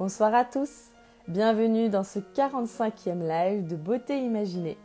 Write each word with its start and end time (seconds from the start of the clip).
Bonsoir 0.00 0.34
à 0.34 0.46
tous, 0.46 0.70
bienvenue 1.28 1.90
dans 1.90 2.04
ce 2.04 2.20
45e 2.20 3.20
live 3.20 3.66
de 3.66 3.76
Beauté 3.76 4.16
Imaginée 4.16 4.78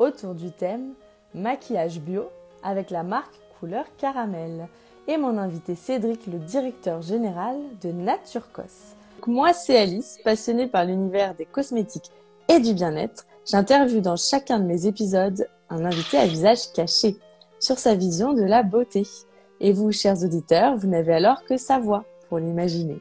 autour 0.00 0.34
du 0.34 0.50
thème 0.50 0.94
Maquillage 1.34 2.00
bio 2.00 2.24
avec 2.64 2.90
la 2.90 3.04
marque 3.04 3.38
Couleur 3.60 3.84
Caramel 3.96 4.66
et 5.06 5.18
mon 5.18 5.38
invité 5.38 5.76
Cédric, 5.76 6.26
le 6.26 6.40
directeur 6.40 7.00
général 7.00 7.54
de 7.80 7.92
Naturcos. 7.92 8.96
Moi, 9.28 9.52
c'est 9.52 9.78
Alice, 9.78 10.18
passionnée 10.24 10.66
par 10.66 10.84
l'univers 10.84 11.36
des 11.36 11.46
cosmétiques 11.46 12.10
et 12.48 12.58
du 12.58 12.74
bien-être. 12.74 13.24
J'interviewe 13.48 14.00
dans 14.00 14.16
chacun 14.16 14.58
de 14.58 14.64
mes 14.64 14.86
épisodes 14.86 15.48
un 15.70 15.84
invité 15.84 16.18
à 16.18 16.26
visage 16.26 16.72
caché 16.74 17.16
sur 17.60 17.78
sa 17.78 17.94
vision 17.94 18.32
de 18.32 18.42
la 18.42 18.64
beauté. 18.64 19.04
Et 19.60 19.72
vous, 19.72 19.92
chers 19.92 20.24
auditeurs, 20.24 20.76
vous 20.76 20.88
n'avez 20.88 21.14
alors 21.14 21.44
que 21.44 21.56
sa 21.56 21.78
voix 21.78 22.04
pour 22.28 22.40
l'imaginer. 22.40 23.00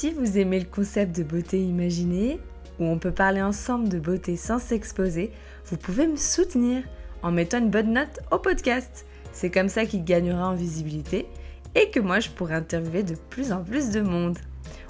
Si 0.00 0.12
vous 0.12 0.38
aimez 0.38 0.58
le 0.58 0.64
concept 0.64 1.14
de 1.14 1.22
beauté 1.22 1.62
imaginée, 1.62 2.40
où 2.78 2.84
on 2.84 2.98
peut 2.98 3.12
parler 3.12 3.42
ensemble 3.42 3.90
de 3.90 3.98
beauté 3.98 4.34
sans 4.34 4.58
s'exposer, 4.58 5.30
vous 5.66 5.76
pouvez 5.76 6.06
me 6.06 6.16
soutenir 6.16 6.84
en 7.22 7.30
mettant 7.30 7.58
une 7.58 7.68
bonne 7.68 7.92
note 7.92 8.18
au 8.32 8.38
podcast. 8.38 9.04
C'est 9.34 9.50
comme 9.50 9.68
ça 9.68 9.84
qu'il 9.84 10.02
gagnera 10.02 10.48
en 10.48 10.54
visibilité 10.54 11.26
et 11.74 11.90
que 11.90 12.00
moi 12.00 12.18
je 12.18 12.30
pourrai 12.30 12.54
interviewer 12.54 13.02
de 13.02 13.14
plus 13.14 13.52
en 13.52 13.62
plus 13.62 13.90
de 13.90 14.00
monde. 14.00 14.38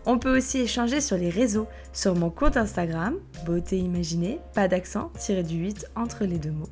On 0.07 0.21
peut 0.21 0.37
aussi 0.37 0.61
échanger 0.61 1.01
sur 1.01 1.17
les 1.17 1.29
réseaux, 1.29 1.67
sur 1.93 2.15
mon 2.15 2.31
compte 2.31 2.57
Instagram, 2.57 3.19
beauté 3.45 3.79
imaginée, 3.79 4.39
pas 4.55 4.69
d'accent, 4.69 5.11
tiré 5.19 5.43
du 5.43 5.57
8 5.57 5.87
entre 5.97 6.25
les 6.25 6.39
deux 6.39 6.53
mots, 6.53 6.71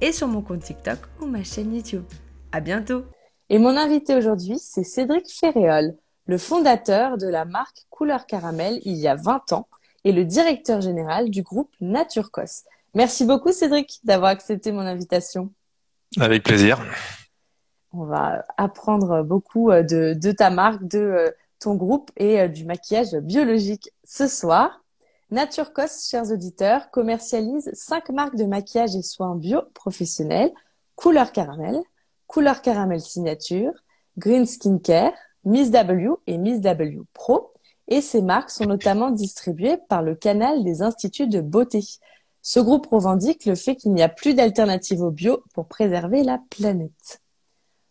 et 0.00 0.10
sur 0.10 0.26
mon 0.26 0.42
compte 0.42 0.64
TikTok 0.64 0.98
ou 1.22 1.26
ma 1.26 1.44
chaîne 1.44 1.72
YouTube. 1.72 2.02
À 2.50 2.58
bientôt! 2.58 3.04
Et 3.48 3.60
mon 3.60 3.76
invité 3.76 4.16
aujourd'hui, 4.16 4.58
c'est 4.58 4.82
Cédric 4.82 5.32
Ferréol, 5.32 5.94
le 6.26 6.38
fondateur 6.38 7.18
de 7.18 7.28
la 7.28 7.44
marque 7.44 7.86
Couleur 7.90 8.26
Caramel 8.26 8.80
il 8.84 8.96
y 8.96 9.08
a 9.08 9.14
20 9.14 9.52
ans 9.52 9.68
et 10.04 10.12
le 10.12 10.24
directeur 10.24 10.80
général 10.80 11.30
du 11.30 11.42
groupe 11.42 11.72
Naturcos. 11.80 12.64
Merci 12.94 13.24
beaucoup 13.24 13.52
Cédric 13.52 14.00
d'avoir 14.04 14.30
accepté 14.30 14.72
mon 14.72 14.80
invitation. 14.80 15.52
Avec 16.18 16.44
plaisir. 16.44 16.84
On 17.92 18.04
va 18.04 18.44
apprendre 18.56 19.22
beaucoup 19.22 19.70
euh, 19.70 19.82
de, 19.82 20.32
ta 20.32 20.50
marque, 20.50 20.86
de 20.86 20.98
euh, 20.98 21.30
ton 21.58 21.74
groupe 21.74 22.10
et 22.16 22.40
euh, 22.40 22.48
du 22.48 22.64
maquillage 22.64 23.14
biologique 23.16 23.92
ce 24.04 24.26
soir. 24.26 24.82
Naturcos, 25.30 26.08
chers 26.08 26.30
auditeurs, 26.30 26.90
commercialise 26.90 27.70
cinq 27.72 28.10
marques 28.10 28.36
de 28.36 28.44
maquillage 28.44 28.94
et 28.94 29.02
soins 29.02 29.34
bio 29.34 29.62
professionnels, 29.74 30.52
Couleur 30.94 31.32
Caramel, 31.32 31.80
Couleur 32.26 32.62
Caramel 32.62 33.00
Signature, 33.00 33.72
Green 34.18 34.46
Skincare, 34.46 35.12
Miss 35.46 35.70
W 35.70 36.10
et 36.26 36.38
Miss 36.38 36.60
W 36.60 37.02
Pro. 37.14 37.52
Et 37.86 38.00
ces 38.00 38.20
marques 38.20 38.50
sont 38.50 38.64
notamment 38.64 39.12
distribuées 39.12 39.78
par 39.88 40.02
le 40.02 40.16
canal 40.16 40.64
des 40.64 40.82
instituts 40.82 41.28
de 41.28 41.40
beauté. 41.40 41.84
Ce 42.42 42.58
groupe 42.58 42.88
revendique 42.88 43.46
le 43.46 43.54
fait 43.54 43.76
qu'il 43.76 43.94
n'y 43.94 44.02
a 44.02 44.08
plus 44.08 44.34
d'alternative 44.34 45.02
au 45.02 45.12
bio 45.12 45.44
pour 45.54 45.68
préserver 45.68 46.24
la 46.24 46.40
planète. 46.50 47.22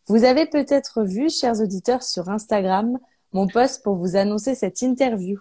Vous 0.08 0.26
avez 0.26 0.46
peut-être 0.46 1.04
vu, 1.04 1.30
chers 1.30 1.62
auditeurs, 1.62 2.04
sur 2.04 2.30
Instagram, 2.30 3.00
mon 3.32 3.48
post 3.48 3.84
pour 3.84 3.96
vous 3.96 4.18
annoncer 4.18 4.54
cette 4.54 4.82
interview. 4.82 5.40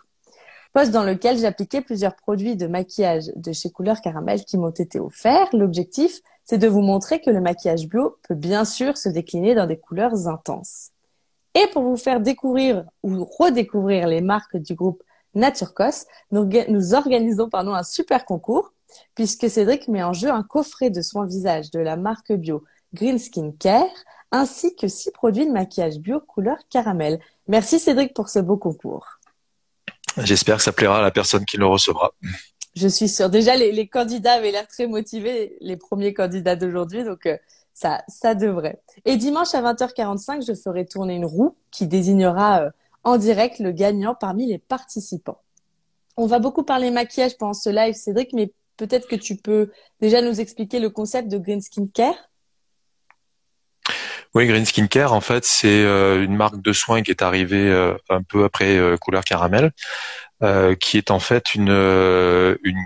Post 0.72 0.92
dans 0.92 1.04
lequel 1.04 1.36
j'appliquais 1.36 1.80
plusieurs 1.80 2.14
produits 2.14 2.54
de 2.54 2.68
maquillage 2.68 3.32
de 3.34 3.52
chez 3.52 3.70
Couleur 3.70 4.00
Caramel 4.00 4.44
qui 4.44 4.56
m'ont 4.56 4.70
été 4.70 5.00
offerts. 5.00 5.48
L'objectif, 5.52 6.20
c'est 6.44 6.58
de 6.58 6.68
vous 6.68 6.80
montrer 6.80 7.20
que 7.20 7.30
le 7.30 7.40
maquillage 7.40 7.88
bio 7.88 8.18
peut 8.28 8.36
bien 8.36 8.64
sûr 8.64 8.96
se 8.96 9.08
décliner 9.08 9.56
dans 9.56 9.66
des 9.66 9.78
couleurs 9.78 10.28
intenses. 10.28 10.93
Et 11.55 11.66
pour 11.72 11.83
vous 11.83 11.97
faire 11.97 12.20
découvrir 12.20 12.84
ou 13.02 13.24
redécouvrir 13.24 14.08
les 14.08 14.20
marques 14.20 14.56
du 14.56 14.74
groupe 14.74 15.02
Naturcos, 15.34 16.06
nous, 16.30 16.48
nous 16.69 16.94
organisons 16.94 17.48
pardon, 17.48 17.74
un 17.74 17.83
super 17.83 18.24
concours 18.24 18.72
puisque 19.14 19.50
Cédric 19.50 19.88
met 19.88 20.02
en 20.02 20.12
jeu 20.12 20.30
un 20.30 20.42
coffret 20.42 20.91
de 20.91 21.02
soins 21.02 21.27
visage 21.27 21.70
de 21.70 21.80
la 21.80 21.96
marque 21.96 22.33
bio 22.33 22.64
Green 22.92 23.19
Skin 23.19 23.52
Care 23.58 23.90
ainsi 24.30 24.74
que 24.74 24.89
six 24.89 25.11
produits 25.12 25.46
de 25.46 25.52
maquillage 25.52 25.98
bio 25.98 26.20
couleur 26.20 26.56
caramel. 26.70 27.20
Merci 27.46 27.78
Cédric 27.78 28.14
pour 28.14 28.28
ce 28.28 28.40
beau 28.40 28.57
concours. 28.57 29.20
J'espère 30.18 30.57
que 30.57 30.62
ça 30.62 30.73
plaira 30.73 30.98
à 30.98 31.02
la 31.02 31.11
personne 31.11 31.45
qui 31.45 31.57
le 31.57 31.67
recevra. 31.67 32.12
Je 32.77 32.89
suis 32.89 33.08
sûre. 33.08 33.30
Déjà, 33.30 33.57
les, 33.57 33.86
candidats 33.86 34.34
avaient 34.34 34.51
l'air 34.51 34.67
très 34.67 34.86
motivés, 34.86 35.57
les 35.61 35.77
premiers 35.77 36.12
candidats 36.12 36.57
d'aujourd'hui, 36.57 37.05
donc 37.05 37.27
euh, 37.27 37.36
ça, 37.74 38.35
devrait. 38.35 38.80
Et 39.05 39.17
dimanche 39.17 39.55
à 39.55 39.61
20h45, 39.61 40.46
je 40.46 40.55
ferai 40.55 40.86
tourner 40.86 41.17
une 41.17 41.24
roue 41.24 41.57
qui 41.70 41.86
désignera 41.86 42.62
euh, 42.62 42.70
en 43.02 43.18
direct 43.18 43.58
le 43.58 43.73
gagnant 43.73 44.14
parmi 44.14 44.46
les 44.46 44.58
participants. 44.58 45.40
On 46.17 46.27
va 46.27 46.39
beaucoup 46.39 46.63
parler 46.63 46.90
maquillage 46.90 47.36
pendant 47.36 47.55
ce 47.55 47.70
live, 47.70 47.95
Cédric, 47.95 48.33
mais 48.33 48.52
peut-être 48.77 49.08
que 49.08 49.17
tu 49.17 49.36
peux 49.36 49.73
déjà 50.01 50.23
nous 50.23 50.40
expliquer 50.40 50.79
le 50.79 50.89
concept 50.89 51.29
de 51.29 51.36
Green 51.36 51.61
Skin 51.61 51.89
Care. 51.92 52.14
Oui, 54.34 54.46
Green 54.46 54.64
Skin 54.64 54.86
Care, 54.86 55.13
en 55.13 55.20
fait, 55.20 55.45
c'est 55.45 55.84
euh, 55.84 56.23
une 56.23 56.36
marque 56.36 56.61
de 56.61 56.73
soins 56.73 57.02
qui 57.02 57.11
est 57.11 57.23
arrivée 57.23 57.70
euh, 57.70 57.96
un 58.08 58.23
peu 58.23 58.45
après 58.45 58.79
Couleur 59.01 59.24
Caramel, 59.24 59.73
qui 60.79 60.98
est 60.98 61.11
en 61.11 61.20
fait 61.20 61.55
une, 61.55 61.73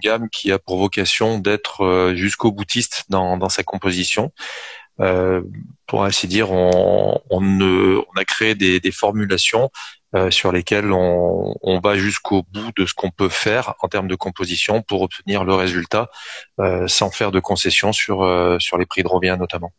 gamme 0.02 0.28
qui 0.30 0.52
a 0.52 0.58
pour 0.58 0.78
vocation 0.78 1.38
d'être 1.38 2.12
jusqu'au 2.14 2.52
boutiste 2.52 3.04
dans 3.08 3.48
sa 3.48 3.64
composition. 3.64 4.32
Euh, 5.00 5.42
pour 5.86 6.04
ainsi 6.04 6.26
dire, 6.26 6.50
on, 6.50 7.20
on, 7.30 8.02
a 8.16 8.24
créé 8.24 8.54
des, 8.54 8.90
formulations 8.90 9.70
euh, 10.14 10.30
sur 10.30 10.52
lesquelles 10.52 10.92
on, 10.92 11.80
va 11.82 11.96
jusqu'au 11.96 12.42
bout 12.42 12.72
de 12.76 12.84
ce 12.84 12.94
qu'on 12.94 13.10
peut 13.10 13.28
faire 13.28 13.74
en 13.80 13.88
termes 13.88 14.08
de 14.08 14.16
composition 14.16 14.82
pour 14.82 15.02
obtenir 15.02 15.44
le 15.44 15.54
résultat 15.54 16.10
euh, 16.60 16.88
sans 16.88 17.10
faire 17.10 17.30
de 17.30 17.40
concessions 17.40 17.92
sur 17.92 18.18
sur 18.60 18.76
les 18.76 18.86
prix 18.86 19.02
de 19.02 19.08
revient 19.08 19.36
notamment. 19.38 19.72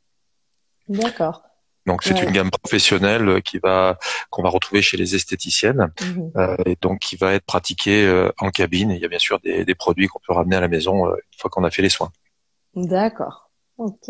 D'accord. 0.88 1.44
Donc 1.86 2.03
c'est 2.03 2.22
une 2.22 2.31
gamme 2.31 2.51
professionnelle 2.51 3.41
qui 3.41 3.57
va 3.59 3.97
qu'on 4.30 4.44
va 4.44 4.50
retrouver 4.50 4.81
chez 4.81 4.97
les 4.97 5.16
esthéticiennes 5.16 5.91
mhm. 6.01 6.31
et 6.66 6.78
donc 6.81 7.00
qui 7.00 7.16
va 7.16 7.34
être 7.34 7.46
pratiquée 7.46 8.30
en 8.40 8.50
cabine. 8.50 8.91
il 8.91 9.00
y 9.00 9.06
a 9.06 9.07
bien 9.07 9.19
sûr 9.19 9.40
des, 9.40 9.66
des 9.66 9.75
produits 9.75 10.07
qu'on 10.07 10.19
peut 10.19 10.34
ramener 10.34 10.56
à 10.56 10.62
la 10.62 10.68
maison 10.68 11.07
une 11.07 11.38
fois 11.38 11.50
qu'on 11.50 11.63
a 11.63 11.72
fait 11.72 11.81
les 11.81 11.90
soins. 11.90 12.12
D'accord. 12.75 13.50
Ok. 13.78 14.09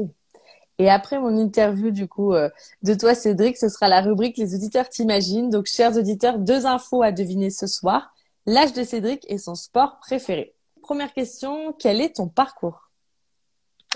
Et 0.79 0.89
après 0.89 1.19
mon 1.19 1.37
interview 1.37 1.91
du 1.91 2.07
coup 2.07 2.33
euh, 2.33 2.49
de 2.83 2.93
toi 2.93 3.13
Cédric, 3.13 3.57
ce 3.57 3.67
sera 3.67 3.89
la 3.89 4.01
rubrique 4.01 4.37
Les 4.37 4.55
auditeurs 4.55 4.89
t'imaginent. 4.89 5.49
Donc 5.49 5.65
chers 5.65 5.97
auditeurs, 5.97 6.39
deux 6.39 6.65
infos 6.65 7.03
à 7.03 7.11
deviner 7.11 7.49
ce 7.49 7.67
soir. 7.67 8.13
L'âge 8.45 8.73
de 8.73 8.83
Cédric 8.83 9.25
et 9.29 9.37
son 9.37 9.55
sport 9.55 9.99
préféré. 9.99 10.55
Première 10.81 11.13
question, 11.13 11.73
quel 11.77 12.01
est 12.01 12.15
ton 12.15 12.29
parcours? 12.29 12.88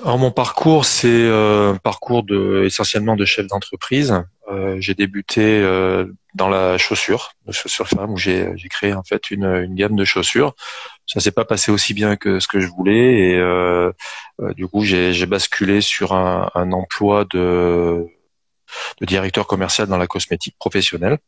Alors 0.01 0.17
mon 0.17 0.31
parcours, 0.31 0.85
c'est 0.85 1.07
euh, 1.07 1.73
un 1.73 1.77
parcours 1.77 2.23
de 2.23 2.63
essentiellement 2.65 3.15
de 3.15 3.25
chef 3.25 3.45
d'entreprise. 3.45 4.23
Euh, 4.51 4.77
j'ai 4.79 4.95
débuté 4.95 5.41
euh, 5.61 6.05
dans 6.33 6.49
la 6.49 6.79
chaussure, 6.79 7.33
de 7.45 7.51
chaussures 7.51 7.87
femmes, 7.87 8.11
où 8.11 8.17
j'ai 8.17 8.55
créé 8.71 8.93
en 8.95 9.03
fait 9.03 9.29
une, 9.29 9.45
une, 9.45 9.75
gamme 9.75 9.95
de 9.95 10.03
chaussures. 10.03 10.55
Ça 11.05 11.19
s'est 11.19 11.31
pas 11.31 11.45
passé 11.45 11.71
aussi 11.71 11.93
bien 11.93 12.15
que 12.15 12.39
ce 12.39 12.47
que 12.47 12.59
je 12.59 12.67
voulais, 12.67 13.35
et 13.35 14.53
du 14.55 14.67
coup 14.67 14.83
j'ai 14.83 15.25
basculé 15.27 15.79
sur 15.81 16.13
un, 16.13 16.49
un 16.55 16.71
emploi 16.71 17.25
de, 17.25 18.07
de 18.99 19.05
directeur 19.05 19.45
commercial 19.47 19.87
dans 19.87 19.97
la 19.97 20.07
cosmétique 20.07 20.55
professionnelle. 20.57 21.19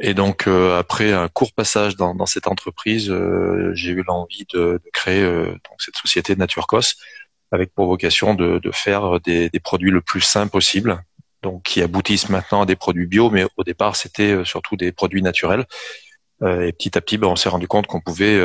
Et 0.00 0.14
donc 0.14 0.46
euh, 0.46 0.78
après 0.78 1.12
un 1.12 1.28
court 1.28 1.52
passage 1.52 1.96
dans, 1.96 2.14
dans 2.14 2.26
cette 2.26 2.46
entreprise, 2.46 3.10
euh, 3.10 3.72
j'ai 3.74 3.90
eu 3.90 4.04
l'envie 4.06 4.46
de, 4.52 4.80
de, 4.84 4.90
créer 4.92 5.22
euh, 5.22 5.50
donc 5.50 5.80
cette 5.80 5.96
société 5.96 6.36
Naturcos 6.36 6.94
avec 7.50 7.74
pour 7.74 7.86
vocation 7.86 8.34
de, 8.34 8.58
de 8.58 8.70
faire 8.70 9.20
des, 9.20 9.48
des, 9.48 9.60
produits 9.60 9.90
le 9.90 10.02
plus 10.02 10.20
sains 10.20 10.48
possible, 10.48 11.02
donc 11.42 11.62
qui 11.62 11.80
aboutissent 11.82 12.28
maintenant 12.28 12.62
à 12.62 12.66
des 12.66 12.76
produits 12.76 13.06
bio, 13.06 13.30
mais 13.30 13.46
au 13.56 13.64
départ 13.64 13.96
c'était 13.96 14.44
surtout 14.44 14.76
des 14.76 14.92
produits 14.92 15.22
naturels. 15.22 15.64
et 16.42 16.72
petit 16.72 16.96
à 16.98 17.00
petit, 17.00 17.16
ben, 17.16 17.28
on 17.28 17.36
s'est 17.36 17.48
rendu 17.48 17.66
compte 17.66 17.86
qu'on 17.86 18.02
pouvait 18.02 18.38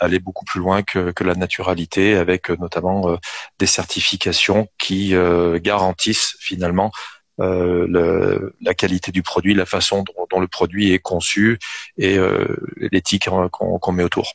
aller 0.00 0.18
beaucoup 0.18 0.44
plus 0.44 0.60
loin 0.60 0.82
que, 0.82 1.12
que 1.12 1.24
la 1.24 1.34
naturalité, 1.34 2.14
avec 2.14 2.50
notamment 2.50 3.16
des 3.58 3.66
certifications 3.66 4.68
qui 4.78 5.14
garantissent 5.62 6.36
finalement 6.38 6.92
euh, 7.40 7.86
le, 7.88 8.54
la 8.60 8.74
qualité 8.74 9.12
du 9.12 9.22
produit, 9.22 9.54
la 9.54 9.66
façon 9.66 10.02
dont, 10.02 10.26
dont 10.30 10.40
le 10.40 10.48
produit 10.48 10.92
est 10.92 10.98
conçu 10.98 11.58
et 11.96 12.18
euh, 12.18 12.56
l'éthique 12.92 13.28
qu'on 13.50 13.92
met 13.92 14.04
autour. 14.04 14.34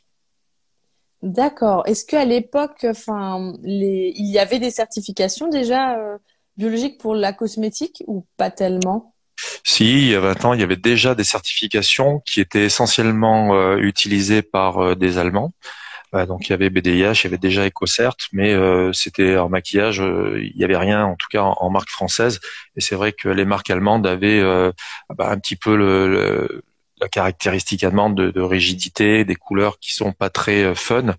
D'accord. 1.22 1.82
Est-ce 1.86 2.04
qu'à 2.04 2.24
l'époque, 2.24 2.84
enfin, 2.84 3.52
il 3.64 4.30
y 4.30 4.38
avait 4.38 4.60
des 4.60 4.70
certifications 4.70 5.48
déjà 5.48 5.98
euh, 5.98 6.16
biologiques 6.56 6.98
pour 6.98 7.14
la 7.14 7.32
cosmétique 7.32 8.04
ou 8.06 8.24
pas 8.36 8.50
tellement? 8.50 9.14
Si, 9.64 9.84
il 9.84 10.08
y 10.08 10.14
a 10.14 10.20
20 10.20 10.44
ans, 10.44 10.54
il 10.54 10.60
y 10.60 10.64
avait 10.64 10.76
déjà 10.76 11.14
des 11.14 11.24
certifications 11.24 12.20
qui 12.20 12.40
étaient 12.40 12.64
essentiellement 12.64 13.54
euh, 13.54 13.76
utilisées 13.78 14.42
par 14.42 14.78
euh, 14.78 14.94
des 14.94 15.18
Allemands 15.18 15.52
donc 16.12 16.48
il 16.48 16.50
y 16.50 16.52
avait 16.52 16.70
BDIH, 16.70 17.20
il 17.20 17.24
y 17.24 17.26
avait 17.26 17.38
déjà 17.38 17.66
EcoCert, 17.66 18.16
mais 18.32 18.54
euh, 18.54 18.92
c'était 18.92 19.36
en 19.36 19.48
maquillage, 19.48 20.00
euh, 20.00 20.40
il 20.42 20.56
n'y 20.56 20.64
avait 20.64 20.76
rien, 20.76 21.04
en 21.04 21.16
tout 21.16 21.28
cas 21.30 21.42
en, 21.42 21.70
marque 21.70 21.90
française. 21.90 22.40
Et 22.76 22.80
c'est 22.80 22.94
vrai 22.94 23.12
que 23.12 23.28
les 23.28 23.44
marques 23.44 23.70
allemandes 23.70 24.06
avaient 24.06 24.40
euh, 24.40 24.72
bah, 25.14 25.30
un 25.30 25.38
petit 25.38 25.56
peu 25.56 25.76
le, 25.76 26.62
la 27.00 27.08
caractéristique 27.08 27.84
allemande 27.84 28.16
de, 28.16 28.30
de, 28.30 28.40
rigidité, 28.40 29.24
des 29.24 29.34
couleurs 29.34 29.78
qui 29.78 29.94
sont 29.94 30.12
pas 30.12 30.30
très 30.30 30.62
euh, 30.64 30.74
fun. 30.74 31.14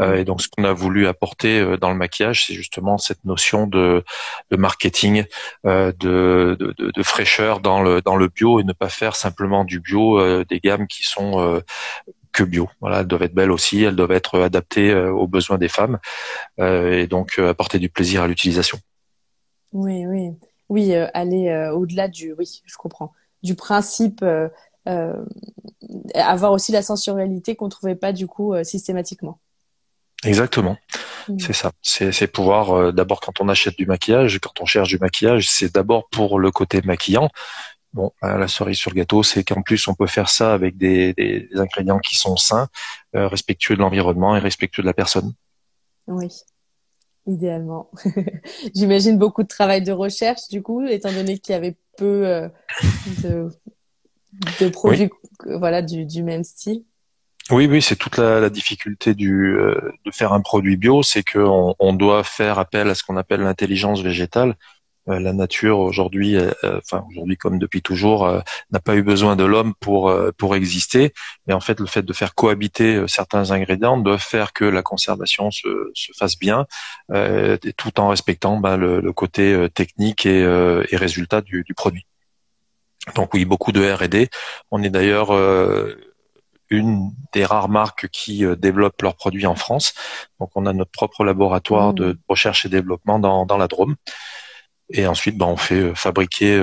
Euh, 0.00 0.16
et 0.16 0.24
donc, 0.24 0.42
ce 0.42 0.48
qu'on 0.48 0.64
a 0.64 0.72
voulu 0.72 1.06
apporter 1.06 1.60
euh, 1.60 1.76
dans 1.76 1.90
le 1.90 1.96
maquillage, 1.96 2.46
c'est 2.46 2.54
justement 2.54 2.98
cette 2.98 3.24
notion 3.24 3.66
de, 3.66 4.04
de 4.50 4.56
marketing, 4.56 5.24
de, 5.64 5.92
de, 6.58 6.74
de, 6.78 7.02
fraîcheur 7.02 7.60
dans 7.60 7.82
le 7.82 8.00
dans 8.02 8.16
le 8.16 8.28
bio 8.28 8.60
et 8.60 8.64
ne 8.64 8.72
pas 8.72 8.88
faire 8.88 9.16
simplement 9.16 9.64
du 9.64 9.80
bio 9.80 10.44
des 10.44 10.60
gammes 10.60 10.86
qui 10.86 11.02
sont 11.02 11.62
que 12.32 12.42
bio. 12.42 12.68
Voilà, 12.80 13.00
elles 13.00 13.06
doivent 13.06 13.22
être 13.22 13.34
belles 13.34 13.50
aussi, 13.50 13.82
elles 13.82 13.96
doivent 13.96 14.12
être 14.12 14.40
adaptées 14.40 14.94
aux 14.94 15.26
besoins 15.26 15.58
des 15.58 15.68
femmes 15.68 15.98
et 16.58 17.06
donc 17.06 17.38
apporter 17.38 17.78
du 17.78 17.88
plaisir 17.88 18.22
à 18.22 18.28
l'utilisation. 18.28 18.78
Oui, 19.72 20.06
oui, 20.06 20.30
oui, 20.68 20.94
aller 20.94 21.70
au-delà 21.74 22.08
du, 22.08 22.32
oui, 22.38 22.62
je 22.64 22.76
comprends, 22.76 23.12
du 23.42 23.54
principe 23.54 24.24
euh, 24.88 25.22
avoir 26.14 26.52
aussi 26.52 26.72
la 26.72 26.82
sensorialité 26.82 27.54
qu'on 27.54 27.68
trouvait 27.68 27.94
pas 27.94 28.12
du 28.12 28.26
coup 28.26 28.54
euh, 28.54 28.64
systématiquement. 28.64 29.38
Exactement, 30.24 30.78
mmh. 31.28 31.38
c'est 31.38 31.52
ça. 31.52 31.72
C'est 31.82 32.26
pouvoir 32.26 32.72
euh, 32.72 32.92
d'abord 32.92 33.20
quand 33.20 33.40
on 33.40 33.48
achète 33.48 33.76
du 33.76 33.86
maquillage, 33.86 34.38
quand 34.38 34.60
on 34.60 34.64
cherche 34.64 34.88
du 34.88 34.98
maquillage, 34.98 35.48
c'est 35.50 35.74
d'abord 35.74 36.08
pour 36.10 36.38
le 36.38 36.50
côté 36.50 36.80
maquillant. 36.82 37.28
Bon, 37.92 38.12
la 38.22 38.46
cerise 38.46 38.76
sur 38.76 38.90
le 38.92 38.96
gâteau, 38.96 39.22
c'est 39.22 39.42
qu'en 39.42 39.62
plus 39.62 39.88
on 39.88 39.94
peut 39.94 40.06
faire 40.06 40.28
ça 40.28 40.54
avec 40.54 40.76
des, 40.76 41.12
des, 41.14 41.48
ingrédients 41.56 41.98
qui 41.98 42.16
sont 42.16 42.36
sains, 42.36 42.68
respectueux 43.12 43.74
de 43.74 43.80
l'environnement 43.80 44.36
et 44.36 44.38
respectueux 44.38 44.82
de 44.82 44.86
la 44.86 44.94
personne. 44.94 45.32
Oui, 46.06 46.28
idéalement. 47.26 47.90
J'imagine 48.76 49.18
beaucoup 49.18 49.42
de 49.42 49.48
travail 49.48 49.82
de 49.82 49.90
recherche 49.90 50.48
du 50.50 50.62
coup, 50.62 50.86
étant 50.86 51.12
donné 51.12 51.38
qu'il 51.38 51.52
y 51.52 51.56
avait 51.56 51.76
peu 51.96 52.48
de 53.24 53.50
de 54.60 54.68
produits 54.68 55.10
voilà 55.44 55.82
du, 55.82 56.06
du, 56.06 56.22
même 56.22 56.44
style 56.44 56.84
oui, 57.50 57.66
oui, 57.66 57.82
c'est 57.82 57.96
toute 57.96 58.16
la, 58.16 58.38
la, 58.38 58.48
difficulté 58.48 59.12
du, 59.14 59.58
euh, 59.58 59.74
de 60.04 60.12
faire 60.12 60.32
un 60.32 60.40
produit 60.40 60.76
bio, 60.76 61.02
c'est 61.02 61.24
qu'on 61.24 61.74
on 61.80 61.92
doit 61.92 62.22
faire 62.22 62.60
appel 62.60 62.88
à 62.88 62.94
ce 62.94 63.02
qu'on 63.02 63.16
appelle 63.16 63.40
l'intelligence 63.40 64.02
végétale. 64.02 64.56
Euh, 65.10 65.20
la 65.20 65.32
nature 65.32 65.78
aujourd'hui, 65.78 66.36
euh, 66.36 66.50
enfin 66.62 67.04
aujourd'hui 67.08 67.36
comme 67.36 67.58
depuis 67.58 67.82
toujours, 67.82 68.26
n'a 68.70 68.80
pas 68.80 68.96
eu 68.96 69.02
besoin 69.02 69.36
de 69.36 69.44
l'homme 69.44 69.74
pour 69.80 70.14
pour 70.38 70.54
exister. 70.54 71.12
Mais 71.46 71.54
en 71.54 71.60
fait, 71.60 71.80
le 71.80 71.86
fait 71.86 72.02
de 72.02 72.12
faire 72.12 72.34
cohabiter 72.34 73.04
certains 73.08 73.50
ingrédients 73.50 73.98
doit 73.98 74.18
faire 74.18 74.52
que 74.52 74.64
la 74.64 74.82
conservation 74.82 75.50
se, 75.50 75.90
se 75.94 76.12
fasse 76.18 76.38
bien, 76.38 76.66
tout 77.76 78.00
en 78.00 78.08
respectant 78.08 78.58
ben, 78.58 78.76
le, 78.76 79.00
le, 79.00 79.12
côté 79.12 79.68
technique 79.74 80.26
et, 80.26 80.40
et 80.40 80.96
résultat 80.96 81.40
du, 81.40 81.64
du 81.64 81.74
produit. 81.74 82.06
Donc 83.14 83.34
oui, 83.34 83.44
beaucoup 83.44 83.72
de 83.72 83.90
R&D. 83.90 84.28
On 84.70 84.82
est 84.82 84.90
d'ailleurs 84.90 85.34
euh, 85.34 85.96
une 86.68 87.12
des 87.32 87.44
rares 87.44 87.68
marques 87.68 88.08
qui 88.08 88.44
euh, 88.44 88.56
développent 88.56 89.02
leurs 89.02 89.16
produits 89.16 89.46
en 89.46 89.54
France. 89.54 89.94
Donc 90.38 90.50
on 90.54 90.66
a 90.66 90.72
notre 90.72 90.90
propre 90.90 91.24
laboratoire 91.24 91.94
de 91.94 92.12
mmh. 92.12 92.18
recherche 92.28 92.66
et 92.66 92.68
développement 92.68 93.18
dans, 93.18 93.46
dans 93.46 93.56
la 93.56 93.68
Drôme. 93.68 93.96
Et 94.92 95.06
ensuite, 95.06 95.38
ben, 95.38 95.46
on 95.46 95.56
fait 95.56 95.80
euh, 95.80 95.94
fabriquer 95.94 96.62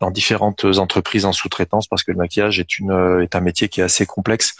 dans 0.00 0.10
différentes 0.10 0.64
entreprises 0.64 1.24
en 1.24 1.32
sous-traitance 1.32 1.86
parce 1.88 2.02
que 2.02 2.12
le 2.12 2.18
maquillage 2.18 2.58
est, 2.60 2.78
une, 2.78 3.20
est 3.22 3.34
un 3.34 3.40
métier 3.40 3.68
qui 3.68 3.80
est 3.80 3.84
assez 3.84 4.06
complexe. 4.06 4.54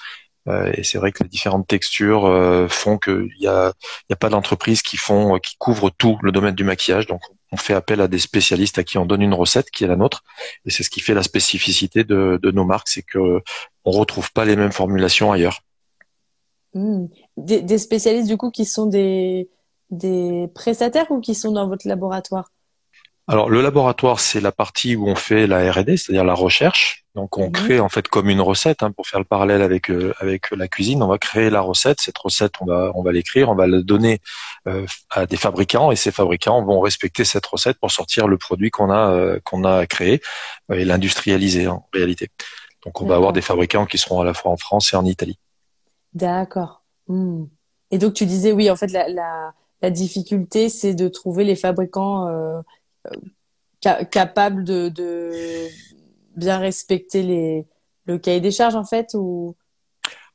et 0.74 0.82
c'est 0.82 0.98
vrai 0.98 1.10
que 1.12 1.22
les 1.22 1.28
différentes 1.28 1.66
textures 1.66 2.24
font 2.68 2.98
qu'il 2.98 3.30
n'y 3.40 3.46
a, 3.46 3.72
y 4.10 4.12
a 4.12 4.16
pas 4.16 4.28
d'entreprises 4.28 4.82
qui 4.82 4.96
font 4.96 5.38
qui 5.38 5.56
couvrent 5.58 5.90
tout 5.90 6.18
le 6.22 6.32
domaine 6.32 6.54
du 6.54 6.64
maquillage. 6.64 7.06
Donc 7.06 7.22
on 7.54 7.56
fait 7.56 7.74
appel 7.74 8.00
à 8.00 8.08
des 8.08 8.18
spécialistes 8.18 8.78
à 8.78 8.84
qui 8.84 8.98
on 8.98 9.06
donne 9.06 9.22
une 9.22 9.32
recette 9.32 9.70
qui 9.70 9.84
est 9.84 9.86
la 9.86 9.94
nôtre. 9.94 10.24
Et 10.66 10.70
c'est 10.70 10.82
ce 10.82 10.90
qui 10.90 11.00
fait 11.00 11.14
la 11.14 11.22
spécificité 11.22 12.02
de, 12.02 12.50
nos 12.50 12.64
marques, 12.64 12.88
c'est 12.88 13.02
que 13.02 13.40
on 13.84 13.90
retrouve 13.92 14.32
pas 14.32 14.44
les 14.44 14.56
mêmes 14.56 14.72
formulations 14.72 15.30
ailleurs. 15.30 15.60
Hmm. 16.74 17.06
Des, 17.36 17.78
spécialistes 17.78 18.28
du 18.28 18.36
coup 18.36 18.50
qui 18.50 18.64
sont 18.64 18.86
des, 18.86 19.48
des 19.90 20.48
prestataires 20.52 21.08
ou 21.10 21.20
qui 21.20 21.36
sont 21.36 21.52
dans 21.52 21.68
votre 21.68 21.86
laboratoire? 21.86 22.50
Alors 23.26 23.48
le 23.48 23.62
laboratoire, 23.62 24.20
c'est 24.20 24.40
la 24.40 24.52
partie 24.52 24.96
où 24.96 25.08
on 25.08 25.14
fait 25.14 25.46
la 25.46 25.70
R&D, 25.72 25.96
c'est-à-dire 25.96 26.24
la 26.24 26.34
recherche. 26.34 27.06
Donc 27.14 27.38
on 27.38 27.46
mhm. 27.46 27.52
crée 27.52 27.80
en 27.80 27.88
fait 27.88 28.06
comme 28.08 28.28
une 28.28 28.40
recette 28.40 28.82
hein, 28.82 28.90
pour 28.90 29.06
faire 29.06 29.18
le 29.18 29.24
parallèle 29.24 29.62
avec 29.62 29.90
euh, 29.90 30.12
avec 30.18 30.50
la 30.50 30.68
cuisine. 30.68 31.02
On 31.02 31.06
va 31.06 31.16
créer 31.16 31.48
la 31.48 31.62
recette. 31.62 32.00
Cette 32.00 32.18
recette, 32.18 32.54
on 32.60 32.66
va 32.66 32.92
on 32.94 33.02
va 33.02 33.12
l'écrire, 33.12 33.48
on 33.48 33.54
va 33.54 33.66
la 33.66 33.80
donner 33.80 34.20
euh, 34.68 34.84
à 35.10 35.24
des 35.24 35.38
fabricants 35.38 35.90
et 35.90 35.96
ces 35.96 36.10
fabricants 36.10 36.62
vont 36.64 36.80
respecter 36.80 37.24
cette 37.24 37.46
recette 37.46 37.78
pour 37.78 37.90
sortir 37.90 38.28
le 38.28 38.36
produit 38.36 38.70
qu'on 38.70 38.90
a 38.90 39.10
euh, 39.10 39.40
qu'on 39.42 39.64
a 39.64 39.86
créé 39.86 40.20
et 40.70 40.84
l'industrialiser 40.84 41.66
en 41.66 41.88
réalité. 41.94 42.28
Donc 42.84 43.00
on 43.00 43.06
va 43.06 43.14
avoir 43.14 43.32
des 43.32 43.42
fabricants 43.42 43.86
qui 43.86 43.96
seront 43.96 44.20
à 44.20 44.24
la 44.24 44.34
fois 44.34 44.52
en 44.52 44.58
France 44.58 44.92
et 44.92 44.96
en 44.96 45.04
Italie. 45.06 45.38
D'accord. 46.12 46.82
Hmm. 47.08 47.44
Et 47.90 47.96
donc 47.96 48.12
tu 48.12 48.26
disais 48.26 48.52
oui, 48.52 48.70
en 48.70 48.76
fait 48.76 48.88
la 48.88 49.08
la, 49.08 49.54
la 49.80 49.90
difficulté 49.90 50.68
c'est 50.68 50.94
de 50.94 51.08
trouver 51.08 51.44
les 51.44 51.56
fabricants 51.56 52.28
capable 54.10 54.64
de, 54.64 54.88
de, 54.88 55.68
bien 56.36 56.58
respecter 56.58 57.22
les, 57.22 57.66
le 58.06 58.18
cahier 58.18 58.40
des 58.40 58.50
charges 58.50 58.76
en 58.76 58.84
fait 58.84 59.14
ou 59.14 59.56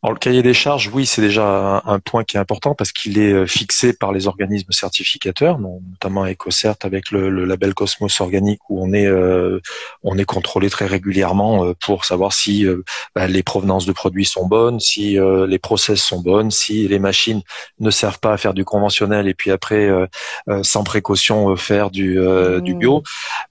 alors, 0.02 0.14
le 0.14 0.20
cahier 0.20 0.42
des 0.42 0.54
charges, 0.54 0.90
oui, 0.94 1.06
c'est 1.06 1.22
déjà 1.22 1.84
un, 1.86 2.00
point 2.00 2.24
qui 2.24 2.38
est 2.38 2.40
important 2.40 2.74
parce 2.74 2.94
qu'il 2.94 3.20
est 3.20 3.34
euh, 3.34 3.46
fixé 3.46 3.92
par 3.92 4.14
les 4.14 4.28
organismes 4.28 4.72
certificateurs, 4.72 5.60
notamment 5.60 6.26
EcoCert 6.26 6.76
avec 6.84 7.12
le, 7.12 7.30
le, 7.30 7.44
label 7.44 7.74
Cosmos 7.74 8.22
organique 8.22 8.62
où 8.70 8.82
on 8.82 8.94
est 8.94 9.08
euh, 9.08 9.60
on 10.04 10.18
est 10.18 10.24
contrôlé 10.24 10.70
très 10.70 10.86
régulièrement 10.86 11.66
euh, 11.66 11.74
pour 11.82 12.06
savoir 12.06 12.32
si 12.32 12.66
bah, 13.14 13.28
les 13.28 13.44
provenances 13.44 13.86
de 13.86 13.92
produits 13.92 14.24
sont 14.24 14.48
bonnes, 14.48 14.80
si 14.80 15.18
les 15.20 15.60
process 15.60 16.02
sont 16.02 16.22
bonnes, 16.22 16.50
si 16.50 16.88
les 16.88 17.00
machines 17.00 17.42
ne 17.80 17.92
servent 17.92 18.20
pas 18.20 18.32
à 18.32 18.38
faire 18.38 18.54
du 18.54 18.64
conventionnel 18.64 19.28
et 19.28 19.34
puis 19.34 19.52
après 19.52 19.90
sans 20.62 20.84
précaution 20.84 21.56
faire 21.56 21.92
du, 21.92 22.18
du 22.62 22.76
bio. 22.76 23.00
Mmh. 23.00 23.04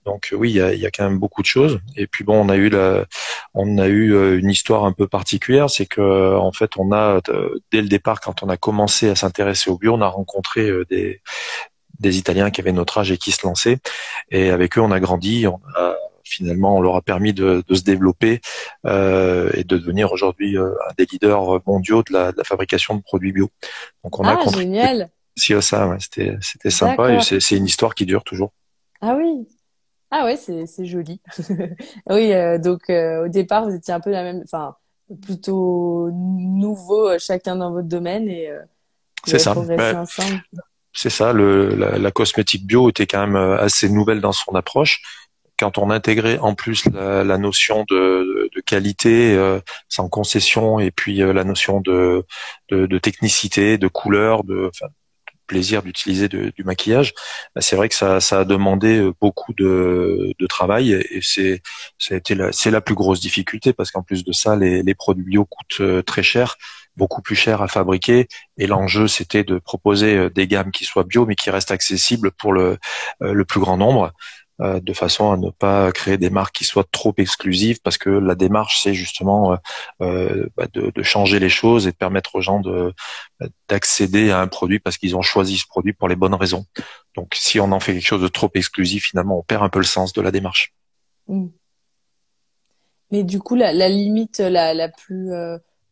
Donc 0.06 0.28
oui, 0.32 0.50
il 0.50 0.56
y 0.56 0.60
a, 0.62 0.72
y 0.74 0.86
a, 0.86 0.90
quand 0.90 1.04
même 1.04 1.18
beaucoup 1.18 1.42
de 1.42 1.46
choses. 1.46 1.80
Et 1.96 2.06
puis 2.06 2.24
bon, 2.24 2.40
on 2.40 2.48
a 2.48 2.56
eu 2.56 2.70
la, 2.70 3.04
on 3.54 3.78
a 3.78 3.86
eu 3.88 4.38
une 4.38 4.50
histoire 4.50 4.84
un 4.84 4.92
peu 4.92 5.06
particulière, 5.06 5.68
c'est 5.68 5.86
que 5.86 6.37
en 6.44 6.52
fait, 6.52 6.76
on 6.76 6.92
a 6.92 7.20
euh, 7.28 7.60
dès 7.72 7.82
le 7.82 7.88
départ, 7.88 8.20
quand 8.20 8.42
on 8.42 8.48
a 8.48 8.56
commencé 8.56 9.08
à 9.08 9.14
s'intéresser 9.14 9.70
au 9.70 9.78
bio, 9.78 9.94
on 9.94 10.00
a 10.00 10.08
rencontré 10.08 10.68
euh, 10.68 10.84
des 10.86 11.20
des 12.00 12.16
Italiens 12.16 12.50
qui 12.50 12.60
avaient 12.60 12.72
notre 12.72 12.98
âge 12.98 13.10
et 13.10 13.18
qui 13.18 13.32
se 13.32 13.44
lançaient. 13.44 13.78
Et 14.30 14.50
avec 14.50 14.78
eux, 14.78 14.80
on 14.80 14.92
a 14.92 15.00
grandi. 15.00 15.48
On 15.48 15.60
a, 15.74 15.96
finalement, 16.22 16.76
on 16.76 16.80
leur 16.80 16.94
a 16.94 17.02
permis 17.02 17.32
de, 17.32 17.64
se 17.72 17.82
développer 17.82 18.40
euh, 18.86 19.50
et 19.54 19.64
de 19.64 19.78
devenir 19.78 20.12
aujourd'hui 20.12 20.56
un 20.56 20.92
des 20.96 21.06
leaders 21.06 21.60
mondiaux 21.66 22.04
de 22.04 22.12
la, 22.12 22.32
fabrication 22.44 22.94
de 22.94 23.02
produits 23.02 23.32
bio. 23.32 23.50
Donc, 24.04 24.20
on 24.20 24.24
ah, 24.24 24.38
a 24.38 24.48
génial. 24.56 25.10
Si 25.36 25.60
ça, 25.60 25.96
c'était 25.98 26.36
c'était 26.40 26.70
sympa 26.70 27.14
et 27.14 27.20
c'est 27.20 27.56
une 27.56 27.66
histoire 27.66 27.96
qui 27.96 28.06
dure 28.06 28.22
toujours. 28.22 28.52
Ah 29.00 29.16
oui. 29.16 29.48
Ah 30.12 30.24
ouais, 30.24 30.36
c'est 30.36 30.84
joli. 30.84 31.20
oui, 32.10 32.32
donc 32.60 32.88
au 32.90 33.28
départ, 33.28 33.64
vous 33.64 33.74
étiez 33.74 33.92
un 33.92 34.00
peu 34.00 34.10
la 34.10 34.22
même. 34.22 34.42
Enfin, 34.44 34.76
plutôt 35.16 36.10
nouveau 36.12 37.08
euh, 37.08 37.18
chacun 37.18 37.56
dans 37.56 37.72
votre 37.72 37.88
domaine 37.88 38.28
et, 38.28 38.50
euh, 38.50 38.60
c'est 39.26 39.38
ça. 39.38 39.54
c'est 40.92 41.10
ça. 41.10 41.32
Le, 41.32 41.74
la, 41.74 42.10
cosmétique 42.10 42.66
bio 42.66 42.88
était 42.88 43.06
quand 43.06 43.26
même 43.26 43.36
euh, 43.36 43.58
assez 43.58 43.88
nouvelle 43.88 44.20
dans 44.20 44.32
son 44.32 44.54
approche. 44.54 45.02
Quand 45.58 45.76
on 45.76 45.90
intégrait 45.90 46.38
en 46.38 46.54
plus 46.54 46.84
la, 46.86 47.24
la 47.24 47.36
notion 47.36 47.84
de, 47.90 48.48
de 48.54 48.60
qualité 48.60 49.36
sans 49.88 50.08
concession 50.08 50.78
et 50.78 50.92
puis 50.92 51.16
la 51.16 51.42
notion 51.42 51.80
de, 51.80 52.24
de, 52.68 52.86
de, 52.86 52.98
technicité, 52.98 53.76
de 53.76 53.88
couleur, 53.88 54.44
de, 54.44 54.70
enfin, 54.72 54.86
plaisir 55.48 55.82
d'utiliser 55.82 56.28
du 56.28 56.64
maquillage, 56.64 57.12
bah, 57.54 57.60
c'est 57.60 57.74
vrai 57.74 57.88
que 57.88 57.96
ça, 57.96 58.20
ça, 58.20 58.40
a 58.40 58.44
demandé 58.44 58.98
euh, 58.98 59.12
beaucoup 59.20 59.52
de, 59.54 60.32
de 60.38 60.46
travail 60.46 60.92
et 60.92 61.20
c'est 61.22 61.62
la, 62.30 62.50
la 62.70 62.80
plus 62.80 62.94
grosse 62.94 63.20
difficulté 63.20 63.72
parce 63.72 63.90
qu'en 63.90 64.02
plus 64.02 64.24
de 64.24 64.32
ça, 64.32 64.54
les, 64.54 64.82
les 64.84 64.94
produits 64.94 65.24
bio 65.24 65.44
coûtent 65.44 65.80
euh, 65.80 66.02
très 66.02 66.22
cher 66.22 66.56
beaucoup 66.96 67.22
plus 67.22 67.36
cher 67.36 67.62
à 67.62 67.68
fabriquer 67.68 68.26
et 68.58 68.66
l'enjeu 68.66 69.06
c'était 69.06 69.44
de 69.44 69.58
proposer 69.58 70.16
euh, 70.16 70.30
des 70.30 70.48
gammes 70.48 70.72
qui 70.72 70.84
soient 70.84 71.04
bio 71.04 71.26
mais 71.26 71.36
qui 71.36 71.50
restent 71.50 71.70
accessibles 71.70 72.32
pour 72.32 72.52
le, 72.52 72.76
le 73.20 73.44
plus 73.44 73.60
grand 73.60 73.76
nombre 73.76 74.12
euh, 74.60 74.80
de 74.80 74.92
façon 74.92 75.30
à 75.30 75.36
ne 75.36 75.50
pas 75.50 75.92
créer 75.92 76.18
des 76.18 76.30
marques 76.30 76.56
qui 76.56 76.64
soient 76.64 76.86
trop 76.90 77.14
exclusives, 77.16 77.80
parce 77.80 77.96
que 77.96 78.10
la 78.10 78.34
démarche, 78.34 78.80
c'est 78.82 78.94
justement 78.94 79.52
euh, 79.52 79.56
euh, 80.02 80.48
bah, 80.56 80.66
de, 80.72 80.90
de, 80.92 81.02
changer 81.02 81.38
les 81.38 81.48
choses 81.48 81.86
et 81.86 81.92
de 81.92 81.96
permettre 81.96 82.34
aux 82.34 82.40
gens 82.40 82.60
de 82.60 82.92
d'accéder 83.68 84.32
à 84.32 84.40
un 84.40 84.48
produit 84.48 84.80
parce 84.80 84.98
qu'ils 84.98 85.14
ont 85.14 85.22
choisi 85.22 85.58
ce 85.58 85.66
produit 85.66 85.92
pour 85.92 86.08
les 86.08 86.16
bonnes 86.16 86.34
raisons. 86.34 86.66
Donc, 87.14 87.34
si 87.36 87.60
on 87.60 87.70
en 87.70 87.78
fait 87.78 87.92
quelque 87.92 88.06
chose 88.06 88.22
de 88.22 88.28
trop 88.28 88.50
exclusif, 88.54 89.06
finalement, 89.06 89.38
on 89.38 89.42
perd 89.42 89.62
un 89.62 89.68
peu 89.68 89.78
le 89.78 89.84
sens 89.84 90.12
de 90.12 90.20
la 90.20 90.32
démarche. 90.32 90.74
Mmh. 91.28 91.46
Mais 93.12 93.22
du 93.22 93.38
coup, 93.38 93.54
la, 93.54 93.72
la 93.72 93.88
limite 93.88 94.38
la, 94.38 94.74
la 94.74 94.88
plus 94.88 95.30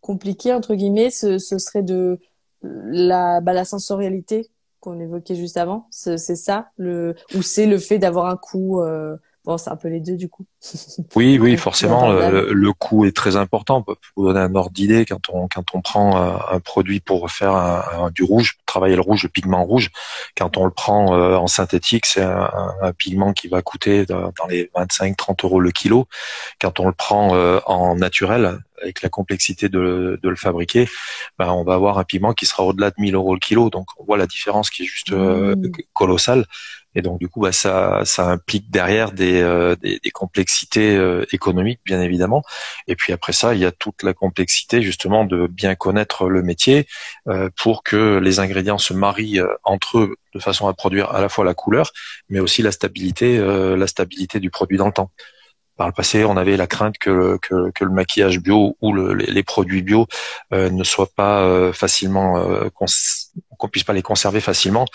compliquée 0.00 0.52
entre 0.52 0.74
guillemets, 0.74 1.10
ce, 1.10 1.38
ce 1.38 1.58
serait 1.58 1.82
de 1.82 2.18
la, 2.62 3.40
bah, 3.40 3.52
la 3.52 3.64
sensorialité? 3.64 4.50
Qu'on 4.86 5.00
évoquait 5.00 5.34
juste 5.34 5.56
avant 5.56 5.88
C'est 5.90 6.16
ça 6.18 6.68
le 6.76 7.16
ou 7.34 7.42
c'est 7.42 7.66
le 7.66 7.78
fait 7.78 7.98
d'avoir 7.98 8.26
un 8.26 8.36
coût 8.36 8.80
euh, 8.80 9.16
Bon, 9.44 9.58
c'est 9.58 9.70
un 9.70 9.76
peu 9.76 9.86
les 9.86 10.00
deux 10.00 10.16
du 10.16 10.28
coup. 10.28 10.44
Oui, 11.14 11.38
oui, 11.38 11.56
forcément, 11.56 12.10
le, 12.10 12.72
coût 12.72 13.04
est 13.04 13.16
très 13.16 13.36
important. 13.36 13.80
Pour 13.80 13.96
vous 14.16 14.26
donner 14.26 14.40
un 14.40 14.52
ordre 14.56 14.72
d'idée, 14.72 15.06
quand 15.06 15.30
on 15.30 15.46
quand 15.46 15.62
on 15.72 15.80
prend 15.80 16.16
un, 16.16 16.58
produit 16.58 16.98
pour 16.98 17.30
faire 17.30 17.52
un, 17.54 18.10
du 18.10 18.24
rouge, 18.24 18.58
travailler 18.66 18.96
le 18.96 19.02
rouge, 19.02 19.22
le 19.22 19.28
pigment 19.28 19.64
rouge, 19.64 19.90
quand 20.36 20.56
on 20.56 20.64
le 20.64 20.72
prend 20.72 21.14
euh, 21.14 21.36
en 21.36 21.46
synthétique, 21.46 22.06
c'est 22.06 22.22
un, 22.22 22.92
pigment 22.98 23.32
qui 23.32 23.46
va 23.46 23.62
coûter 23.62 24.04
dans, 24.04 24.32
les 24.48 24.68
25-30 24.74 25.44
euros 25.44 25.60
le 25.60 25.70
kilo. 25.70 26.08
Quand 26.60 26.80
on 26.80 26.86
le 26.86 26.92
prend 26.92 27.36
euh, 27.36 27.60
en 27.66 27.94
naturel, 27.94 28.58
avec 28.82 29.02
la 29.02 29.08
complexité 29.08 29.68
de, 29.68 30.18
de 30.22 30.28
le 30.28 30.36
fabriquer, 30.36 30.88
ben 31.38 31.50
on 31.50 31.64
va 31.64 31.74
avoir 31.74 31.98
un 31.98 32.04
pigment 32.04 32.32
qui 32.32 32.46
sera 32.46 32.64
au-delà 32.64 32.90
de 32.90 32.96
1000 32.98 33.14
euros 33.14 33.34
le 33.34 33.40
kilo. 33.40 33.70
Donc 33.70 33.88
on 33.98 34.04
voit 34.04 34.18
la 34.18 34.26
différence 34.26 34.70
qui 34.70 34.82
est 34.82 34.86
juste 34.86 35.12
euh, 35.12 35.54
mmh. 35.56 35.70
colossale. 35.92 36.46
Et 36.96 37.02
donc 37.02 37.20
du 37.20 37.28
coup, 37.28 37.40
bah, 37.40 37.52
ça, 37.52 38.00
ça 38.04 38.26
implique 38.26 38.70
derrière 38.70 39.12
des, 39.12 39.42
euh, 39.42 39.76
des, 39.76 40.00
des, 40.02 40.10
complexités 40.10 40.96
euh, 40.96 41.26
économiques, 41.30 41.80
bien 41.84 42.00
évidemment. 42.00 42.42
Et 42.88 42.96
puis 42.96 43.12
après 43.12 43.34
ça, 43.34 43.54
il 43.54 43.60
y 43.60 43.66
a 43.66 43.70
toute 43.70 44.02
la 44.02 44.14
complexité 44.14 44.80
justement 44.80 45.26
de 45.26 45.46
bien 45.46 45.74
connaître 45.74 46.28
le 46.28 46.42
métier 46.42 46.88
euh, 47.28 47.50
pour 47.54 47.82
que 47.82 48.18
les 48.18 48.40
ingrédients 48.40 48.78
se 48.78 48.94
marient 48.94 49.42
entre 49.62 49.98
eux 49.98 50.16
de 50.34 50.40
façon 50.40 50.68
à 50.68 50.74
produire 50.74 51.10
à 51.10 51.20
la 51.20 51.28
fois 51.28 51.44
la 51.44 51.54
couleur, 51.54 51.92
mais 52.30 52.40
aussi 52.40 52.62
la 52.62 52.72
stabilité, 52.72 53.38
la 53.38 53.86
stabilité 53.86 54.40
du 54.40 54.50
produit 54.50 54.76
dans 54.76 54.86
le 54.86 54.92
temps 54.92 55.10
par 55.76 55.86
le 55.86 55.92
passé, 55.92 56.24
on 56.24 56.36
avait 56.36 56.56
la 56.56 56.66
crainte 56.66 56.98
que, 56.98 57.38
le 57.50 57.90
maquillage 57.90 58.40
bio 58.40 58.76
ou 58.80 58.92
le, 58.92 59.14
les, 59.14 59.42
produits 59.42 59.82
bio 59.82 60.06
euh, 60.52 60.70
ne 60.70 60.82
soient 60.84 61.10
pas 61.14 61.42
euh, 61.42 61.72
facilement, 61.72 62.38
euh, 62.38 62.68
qu'on 62.70 63.68
puisse 63.68 63.84
pas 63.84 63.92
les 63.92 64.02
conserver 64.02 64.40
facilement. 64.40 64.86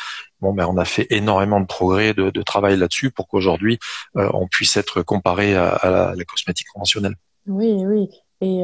Bon, 0.42 0.54
ben 0.54 0.66
on 0.68 0.78
a 0.78 0.86
fait 0.86 1.08
énormément 1.12 1.60
de 1.60 1.68
progrès, 1.68 2.14
de, 2.14 2.42
travail 2.42 2.78
là-dessus 2.78 3.12
pour 3.12 3.28
qu'aujourd'hui 3.28 3.78
on 4.16 4.48
puisse 4.48 4.76
être 4.76 5.04
comparé 5.04 5.56
à, 5.56 5.70
à 5.70 6.16
la, 6.16 6.26
cosmétique 6.26 6.68
conventionnelle. 6.74 7.16
Oui, 7.46 7.86
oui. 7.86 8.10
Et, 8.42 8.64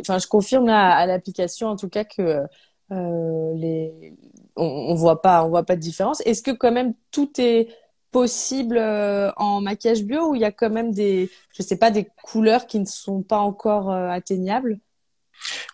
enfin, 0.00 0.18
je 0.18 0.26
confirme 0.26 0.66
là 0.66 0.94
à 0.94 1.06
l'application 1.06 1.68
en 1.68 1.76
tout 1.76 1.88
cas 1.88 2.04
que 2.04 2.42
les 2.90 4.14
on, 4.56 4.64
on 4.64 4.94
voit 4.94 5.22
pas 5.22 5.44
on 5.44 5.48
voit 5.48 5.64
pas 5.64 5.76
de 5.76 5.80
différence. 5.80 6.20
Est-ce 6.26 6.42
que 6.42 6.50
quand 6.50 6.72
même 6.72 6.92
tout 7.10 7.30
est 7.38 7.68
possible 8.14 8.78
euh, 8.78 9.32
en 9.36 9.60
maquillage 9.60 10.04
bio 10.04 10.30
ou 10.30 10.34
il 10.36 10.40
y 10.40 10.44
a 10.44 10.52
quand 10.52 10.70
même 10.70 10.92
des, 10.92 11.32
je 11.52 11.64
sais 11.64 11.76
pas, 11.76 11.90
des 11.90 12.06
couleurs 12.22 12.68
qui 12.68 12.78
ne 12.78 12.84
sont 12.84 13.22
pas 13.22 13.38
encore 13.38 13.90
euh, 13.90 14.08
atteignables? 14.08 14.78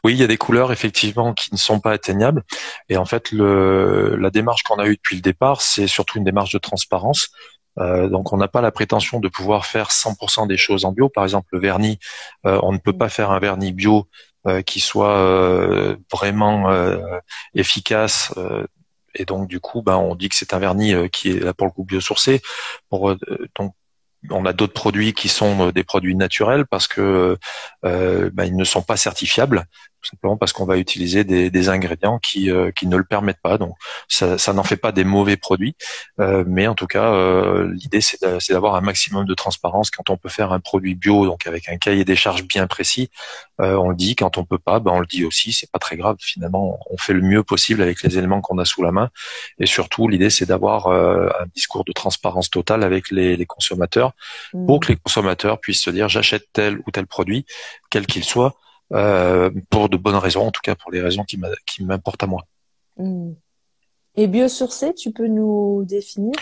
Oui, 0.02 0.14
il 0.14 0.18
y 0.18 0.22
a 0.22 0.26
des 0.26 0.38
couleurs 0.38 0.72
effectivement 0.72 1.34
qui 1.34 1.50
ne 1.52 1.58
sont 1.58 1.80
pas 1.80 1.92
atteignables. 1.92 2.42
Et 2.88 2.96
en 2.96 3.04
fait, 3.04 3.30
le, 3.30 4.16
la 4.16 4.30
démarche 4.30 4.62
qu'on 4.62 4.76
a 4.76 4.86
eue 4.86 4.96
depuis 4.96 5.16
le 5.16 5.20
départ, 5.20 5.60
c'est 5.60 5.86
surtout 5.86 6.16
une 6.16 6.24
démarche 6.24 6.54
de 6.54 6.58
transparence. 6.58 7.28
Euh, 7.78 8.08
donc, 8.08 8.32
on 8.32 8.38
n'a 8.38 8.48
pas 8.48 8.62
la 8.62 8.72
prétention 8.72 9.20
de 9.20 9.28
pouvoir 9.28 9.66
faire 9.66 9.90
100% 9.90 10.48
des 10.48 10.56
choses 10.56 10.86
en 10.86 10.92
bio. 10.92 11.10
Par 11.10 11.24
exemple, 11.24 11.48
le 11.52 11.60
vernis, 11.60 11.98
on 12.44 12.72
ne 12.72 12.78
peut 12.78 12.96
pas 12.96 13.10
faire 13.10 13.30
un 13.32 13.38
vernis 13.38 13.72
bio 13.72 14.08
qui 14.64 14.80
soit 14.80 15.94
vraiment 16.10 16.70
efficace 17.54 18.32
et 19.14 19.24
donc 19.24 19.48
du 19.48 19.60
coup, 19.60 19.82
ben, 19.82 19.96
on 19.96 20.14
dit 20.14 20.28
que 20.28 20.34
c'est 20.34 20.54
un 20.54 20.58
vernis 20.58 20.94
euh, 20.94 21.08
qui 21.08 21.30
est 21.30 21.40
là 21.40 21.54
pour 21.54 21.66
le 21.66 21.72
coup 21.72 21.84
biosourcé. 21.84 22.40
Euh, 22.92 23.16
donc 23.58 23.74
on 24.30 24.44
a 24.44 24.52
d'autres 24.52 24.74
produits 24.74 25.14
qui 25.14 25.28
sont 25.28 25.68
euh, 25.68 25.72
des 25.72 25.84
produits 25.84 26.14
naturels 26.14 26.66
parce 26.66 26.86
que 26.86 27.38
ben, 27.82 28.44
ils 28.44 28.56
ne 28.56 28.64
sont 28.64 28.82
pas 28.82 28.96
certifiables 28.96 29.66
tout 30.00 30.10
simplement 30.10 30.36
parce 30.36 30.52
qu'on 30.52 30.64
va 30.64 30.78
utiliser 30.78 31.24
des, 31.24 31.50
des 31.50 31.68
ingrédients 31.68 32.18
qui, 32.18 32.50
euh, 32.50 32.70
qui 32.70 32.86
ne 32.86 32.96
le 32.96 33.04
permettent 33.04 33.40
pas. 33.42 33.58
Donc 33.58 33.74
ça, 34.08 34.38
ça 34.38 34.52
n'en 34.52 34.62
fait 34.62 34.76
pas 34.76 34.92
des 34.92 35.04
mauvais 35.04 35.36
produits, 35.36 35.74
euh, 36.20 36.44
mais 36.46 36.66
en 36.66 36.74
tout 36.74 36.86
cas 36.86 37.12
euh, 37.12 37.70
l'idée 37.74 38.00
c'est 38.00 38.20
d'avoir 38.50 38.74
un 38.74 38.80
maximum 38.80 39.26
de 39.26 39.34
transparence 39.34 39.90
quand 39.90 40.10
on 40.10 40.16
peut 40.16 40.28
faire 40.28 40.52
un 40.52 40.60
produit 40.60 40.94
bio, 40.94 41.26
donc 41.26 41.46
avec 41.46 41.68
un 41.68 41.76
cahier 41.76 42.04
des 42.04 42.16
charges 42.16 42.44
bien 42.44 42.66
précis. 42.66 43.10
on 43.58 43.90
le 43.90 43.96
dit 43.96 44.16
quand 44.16 44.38
on 44.38 44.44
peut 44.44 44.58
pas, 44.58 44.80
ben 44.80 44.92
on 44.92 45.00
le 45.00 45.06
dit 45.06 45.24
aussi. 45.24 45.52
C'est 45.52 45.70
pas 45.70 45.78
très 45.78 45.96
grave 45.96 46.16
finalement. 46.20 46.78
On 46.90 46.96
fait 46.96 47.12
le 47.12 47.22
mieux 47.22 47.42
possible 47.42 47.82
avec 47.82 48.02
les 48.02 48.16
éléments 48.16 48.40
qu'on 48.40 48.58
a 48.58 48.64
sous 48.64 48.82
la 48.82 48.92
main, 48.92 49.10
et 49.58 49.66
surtout 49.66 50.08
l'idée 50.08 50.30
c'est 50.30 50.46
d'avoir 50.46 50.88
un 50.88 51.46
discours 51.54 51.84
de 51.84 51.92
transparence 51.92 52.50
totale 52.50 52.82
avec 52.84 53.10
les, 53.10 53.36
les 53.36 53.46
consommateurs 53.46 54.12
pour 54.52 54.78
mmh. 54.78 54.80
que 54.80 54.88
les 54.92 54.96
consommateurs 54.96 55.60
puissent 55.60 55.82
se 55.82 55.90
dire 55.90 56.08
j'achète 56.08 56.46
tel 56.52 56.78
ou 56.86 56.90
tel 56.90 57.06
produit, 57.06 57.44
quel 57.90 58.06
qu'il 58.06 58.24
soit 58.24 58.54
euh, 58.92 59.50
pour 59.70 59.88
de 59.88 59.96
bonnes 59.96 60.16
raisons, 60.16 60.46
en 60.46 60.50
tout 60.50 60.62
cas 60.62 60.74
pour 60.74 60.90
les 60.90 61.00
raisons 61.00 61.24
qui 61.24 61.38
m'importent 61.82 62.22
à 62.22 62.26
moi. 62.26 62.44
Hmm. 62.96 63.32
Et 64.16 64.26
biosourcé, 64.26 64.92
tu 64.94 65.12
peux 65.12 65.28
nous 65.28 65.84
définir? 65.86 66.32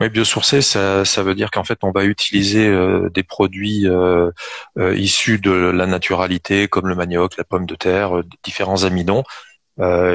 Oui, 0.00 0.08
biosourcé, 0.08 0.60
ça, 0.60 1.04
ça 1.04 1.22
veut 1.22 1.34
dire 1.34 1.50
qu'en 1.50 1.64
fait, 1.64 1.78
on 1.82 1.92
va 1.92 2.04
utiliser 2.04 2.66
euh, 2.66 3.10
des 3.10 3.22
produits 3.22 3.86
euh, 3.86 4.30
euh, 4.78 4.96
issus 4.96 5.38
de 5.38 5.50
la 5.50 5.86
naturalité, 5.86 6.68
comme 6.68 6.88
le 6.88 6.94
manioc, 6.94 7.36
la 7.36 7.44
pomme 7.44 7.66
de 7.66 7.74
terre, 7.74 8.18
euh, 8.18 8.24
différents 8.42 8.84
amidons. 8.84 9.24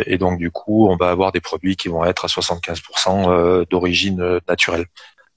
et 0.05 0.17
donc, 0.19 0.37
du 0.37 0.51
coup, 0.51 0.87
on 0.89 0.95
va 0.95 1.09
avoir 1.09 1.31
des 1.31 1.41
produits 1.41 1.75
qui 1.75 1.87
vont 1.87 2.05
être 2.05 2.25
à 2.25 2.27
75% 2.27 3.65
d'origine 3.67 4.39
naturelle. 4.47 4.85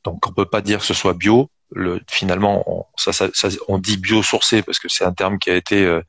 Donc, 0.04 0.26
on 0.26 0.32
peut 0.32 0.44
pas 0.44 0.60
dire 0.60 0.80
que 0.80 0.84
ce 0.84 0.92
soit 0.92 1.14
bio, 1.14 1.48
le, 1.70 2.00
finalement, 2.08 2.64
on, 2.66 2.84
ça, 2.96 3.12
ça, 3.12 3.48
on 3.68 3.78
dit 3.78 3.96
biosourcé 3.96 4.62
parce 4.62 4.78
que 4.78 4.88
c'est 4.88 5.04
un 5.04 5.12
terme 5.12 5.38
qui 5.38 5.50
a 5.50 5.56
été 5.56 5.84
euh, 5.84 6.02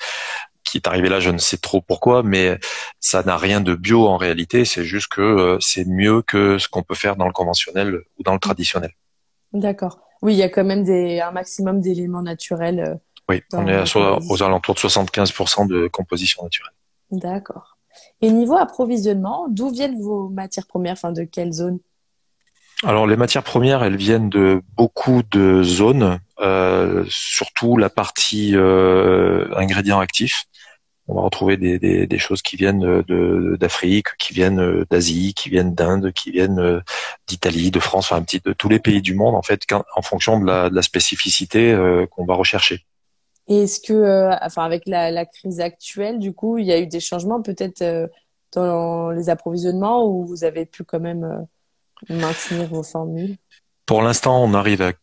qui 0.63 0.77
est 0.77 0.87
arrivé 0.87 1.09
là, 1.09 1.19
je 1.19 1.31
ne 1.31 1.37
sais 1.37 1.57
trop 1.57 1.81
pourquoi, 1.81 2.23
mais 2.23 2.59
ça 2.99 3.23
n'a 3.23 3.37
rien 3.37 3.61
de 3.61 3.75
bio 3.75 4.07
en 4.07 4.17
réalité. 4.17 4.65
C'est 4.65 4.83
juste 4.83 5.07
que 5.07 5.21
euh, 5.21 5.57
c'est 5.59 5.85
mieux 5.85 6.21
que 6.21 6.57
ce 6.57 6.67
qu'on 6.67 6.83
peut 6.83 6.95
faire 6.95 7.15
dans 7.15 7.25
le 7.25 7.33
conventionnel 7.33 8.01
ou 8.17 8.23
dans 8.23 8.33
le 8.33 8.39
traditionnel. 8.39 8.91
D'accord. 9.53 9.99
Oui, 10.21 10.33
il 10.33 10.37
y 10.37 10.43
a 10.43 10.49
quand 10.49 10.63
même 10.63 10.83
des, 10.83 11.21
un 11.21 11.31
maximum 11.31 11.81
d'éléments 11.81 12.21
naturels. 12.21 12.79
Euh, 12.79 12.95
oui, 13.29 13.41
on 13.53 13.67
est 13.67 13.95
aux 13.95 14.43
alentours 14.43 14.75
de 14.75 14.79
75% 14.79 15.67
de 15.67 15.87
composition 15.87 16.43
naturelle. 16.43 16.73
D'accord. 17.11 17.77
Et 18.21 18.31
niveau 18.31 18.57
approvisionnement, 18.57 19.47
d'où 19.49 19.69
viennent 19.69 20.01
vos 20.01 20.29
matières 20.29 20.67
premières, 20.67 20.93
enfin 20.93 21.11
de 21.11 21.23
quelle 21.23 21.51
zone? 21.51 21.79
Alors 22.83 23.07
les 23.07 23.17
matières 23.17 23.43
premières, 23.43 23.83
elles 23.83 23.98
viennent 23.98 24.29
de 24.29 24.62
beaucoup 24.75 25.21
de 25.31 25.63
zones, 25.63 26.19
euh, 26.39 27.03
surtout 27.09 27.77
la 27.77 27.89
partie 27.89 28.55
euh, 28.55 29.48
ingrédients 29.55 30.00
actifs. 30.00 30.45
On 31.09 31.15
va 31.15 31.21
retrouver 31.21 31.57
des, 31.57 32.17
choses 32.19 32.43
qui 32.43 32.55
viennent 32.55 33.01
d'Afrique, 33.57 34.15
qui 34.19 34.31
viennent 34.31 34.86
d'Asie, 34.91 35.33
qui 35.33 35.50
viennent 35.50 35.74
d'Inde, 35.74 36.12
qui 36.12 36.29
viennent 36.29 36.83
d'Italie, 37.27 37.71
de 37.71 37.79
France, 37.79 38.12
enfin 38.12 38.21
un 38.21 38.24
petit 38.24 38.39
de 38.39 38.53
tous 38.53 38.69
les 38.69 38.77
pays 38.77 39.01
du 39.01 39.15
monde 39.15 39.33
en 39.33 39.41
fait, 39.41 39.62
en 39.95 40.01
fonction 40.03 40.39
de 40.39 40.45
la, 40.45 40.81
spécificité 40.83 41.71
euh, 41.71 42.05
qu'on 42.05 42.25
va 42.25 42.36
rechercher. 42.36 42.86
Et 43.48 43.63
est-ce 43.63 43.79
que, 43.79 43.93
euh, 43.93 44.36
enfin 44.43 44.63
avec 44.63 44.83
la, 44.86 45.09
la, 45.09 45.25
crise 45.25 45.59
actuelle, 45.62 46.19
du 46.19 46.33
coup, 46.33 46.59
il 46.59 46.67
y 46.67 46.71
a 46.71 46.79
eu 46.79 46.86
des 46.86 47.00
changements 47.00 47.41
peut-être 47.41 47.81
euh, 47.81 48.07
dans 48.53 49.09
les 49.09 49.29
approvisionnements 49.29 50.05
ou 50.05 50.27
vous 50.27 50.43
avez 50.43 50.67
pu 50.67 50.83
quand 50.83 51.00
même 51.00 51.48
maintenir 52.09 52.67
vos 52.67 52.83
formules? 52.83 53.35
Pour 53.85 54.01
l'instant, 54.01 54.43
on 54.43 54.53
arrive 54.53 54.93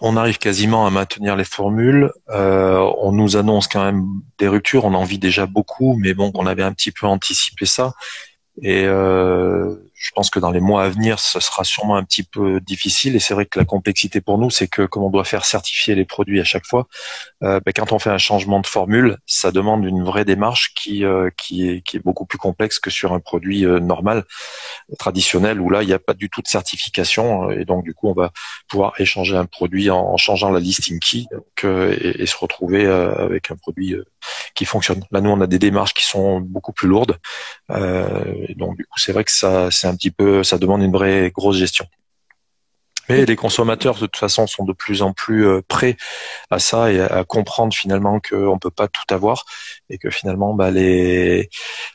on 0.00 0.16
arrive 0.16 0.38
quasiment 0.38 0.86
à 0.86 0.90
maintenir 0.90 1.36
les 1.36 1.44
formules. 1.44 2.12
Euh, 2.30 2.78
on 2.98 3.12
nous 3.12 3.36
annonce 3.36 3.66
quand 3.66 3.84
même 3.84 4.04
des 4.38 4.48
ruptures. 4.48 4.84
On 4.84 4.94
en 4.94 5.04
vit 5.04 5.18
déjà 5.18 5.46
beaucoup, 5.46 5.96
mais 5.96 6.14
bon, 6.14 6.30
on 6.34 6.46
avait 6.46 6.62
un 6.62 6.72
petit 6.72 6.92
peu 6.92 7.06
anticipé 7.06 7.66
ça. 7.66 7.94
Et 8.62 8.84
euh, 8.84 9.74
je 9.98 10.10
pense 10.14 10.28
que 10.28 10.38
dans 10.38 10.50
les 10.50 10.60
mois 10.60 10.84
à 10.84 10.88
venir, 10.90 11.18
ce 11.18 11.40
sera 11.40 11.64
sûrement 11.64 11.96
un 11.96 12.04
petit 12.04 12.22
peu 12.22 12.60
difficile. 12.60 13.16
Et 13.16 13.18
c'est 13.18 13.32
vrai 13.32 13.46
que 13.46 13.58
la 13.58 13.64
complexité 13.64 14.20
pour 14.20 14.36
nous, 14.36 14.50
c'est 14.50 14.68
que 14.68 14.82
comme 14.82 15.02
on 15.02 15.10
doit 15.10 15.24
faire 15.24 15.46
certifier 15.46 15.94
les 15.94 16.04
produits 16.04 16.38
à 16.38 16.44
chaque 16.44 16.66
fois, 16.66 16.86
euh, 17.42 17.60
ben, 17.64 17.72
quand 17.74 17.92
on 17.92 17.98
fait 17.98 18.10
un 18.10 18.18
changement 18.18 18.60
de 18.60 18.66
formule, 18.66 19.16
ça 19.24 19.52
demande 19.52 19.86
une 19.86 20.04
vraie 20.04 20.26
démarche 20.26 20.74
qui 20.74 21.02
euh, 21.04 21.30
qui 21.38 21.68
est 21.68 21.80
qui 21.80 21.96
est 21.96 22.00
beaucoup 22.00 22.26
plus 22.26 22.36
complexe 22.36 22.78
que 22.78 22.90
sur 22.90 23.14
un 23.14 23.20
produit 23.20 23.64
euh, 23.64 23.80
normal, 23.80 24.24
traditionnel, 24.98 25.62
où 25.62 25.70
là 25.70 25.82
il 25.82 25.86
n'y 25.86 25.94
a 25.94 25.98
pas 25.98 26.14
du 26.14 26.28
tout 26.28 26.42
de 26.42 26.48
certification. 26.48 27.50
Et 27.50 27.64
donc 27.64 27.82
du 27.82 27.94
coup, 27.94 28.08
on 28.08 28.14
va 28.14 28.32
pouvoir 28.68 28.92
échanger 28.98 29.36
un 29.36 29.46
produit 29.46 29.90
en, 29.90 30.16
changeant 30.18 30.50
la 30.50 30.60
listing 30.60 30.98
key 31.00 31.24
et, 31.62 32.22
et, 32.22 32.26
se 32.26 32.36
retrouver 32.36 32.86
avec 32.86 33.50
un 33.50 33.56
produit 33.56 33.94
qui 34.54 34.64
fonctionne. 34.64 35.02
Là, 35.10 35.20
nous, 35.20 35.30
on 35.30 35.40
a 35.40 35.46
des 35.46 35.58
démarches 35.58 35.94
qui 35.94 36.04
sont 36.04 36.40
beaucoup 36.40 36.72
plus 36.72 36.88
lourdes. 36.88 37.18
et 37.70 38.54
donc 38.56 38.76
du 38.76 38.84
coup, 38.84 38.98
c'est 38.98 39.12
vrai 39.12 39.24
que 39.24 39.30
ça 39.30 39.70
c'est 39.70 39.85
un 39.86 39.94
petit 39.94 40.10
peu, 40.10 40.42
ça 40.42 40.58
demande 40.58 40.82
une 40.82 40.92
vraie 40.92 41.30
grosse 41.30 41.56
gestion. 41.56 41.86
Mais 43.08 43.24
les 43.24 43.36
consommateurs, 43.36 43.94
de 43.94 44.00
toute 44.00 44.16
façon, 44.16 44.46
sont 44.46 44.64
de 44.64 44.72
plus 44.72 45.02
en 45.02 45.12
plus 45.12 45.46
euh, 45.46 45.62
prêts 45.68 45.96
à 46.50 46.58
ça 46.58 46.92
et 46.92 47.00
à 47.00 47.24
comprendre 47.24 47.72
finalement 47.72 48.20
qu'on 48.20 48.58
peut 48.58 48.70
pas 48.70 48.88
tout 48.88 49.14
avoir 49.14 49.44
et 49.88 49.98
que 49.98 50.10
finalement, 50.10 50.54
bah, 50.54 50.70
les... 50.70 51.48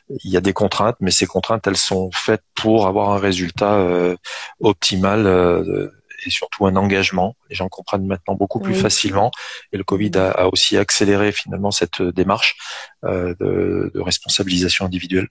il 0.08 0.30
y 0.30 0.36
a 0.36 0.40
des 0.40 0.52
contraintes, 0.52 0.96
mais 1.00 1.10
ces 1.10 1.26
contraintes, 1.26 1.66
elles 1.66 1.76
sont 1.76 2.10
faites 2.12 2.44
pour 2.54 2.86
avoir 2.86 3.10
un 3.10 3.18
résultat 3.18 3.74
euh, 3.74 4.16
optimal 4.60 5.26
euh, 5.26 5.90
et 6.24 6.30
surtout 6.30 6.66
un 6.66 6.76
engagement. 6.76 7.36
Les 7.50 7.56
gens 7.56 7.68
comprennent 7.68 8.06
maintenant 8.06 8.34
beaucoup 8.34 8.60
plus 8.60 8.74
facilement 8.74 9.30
et 9.72 9.76
le 9.76 9.84
Covid 9.84 10.12
a, 10.16 10.46
aussi 10.46 10.78
accéléré 10.78 11.32
finalement 11.32 11.72
cette 11.72 12.00
démarche 12.00 12.56
de, 13.02 13.90
de 13.92 14.00
responsabilisation 14.00 14.86
individuelle. 14.86 15.26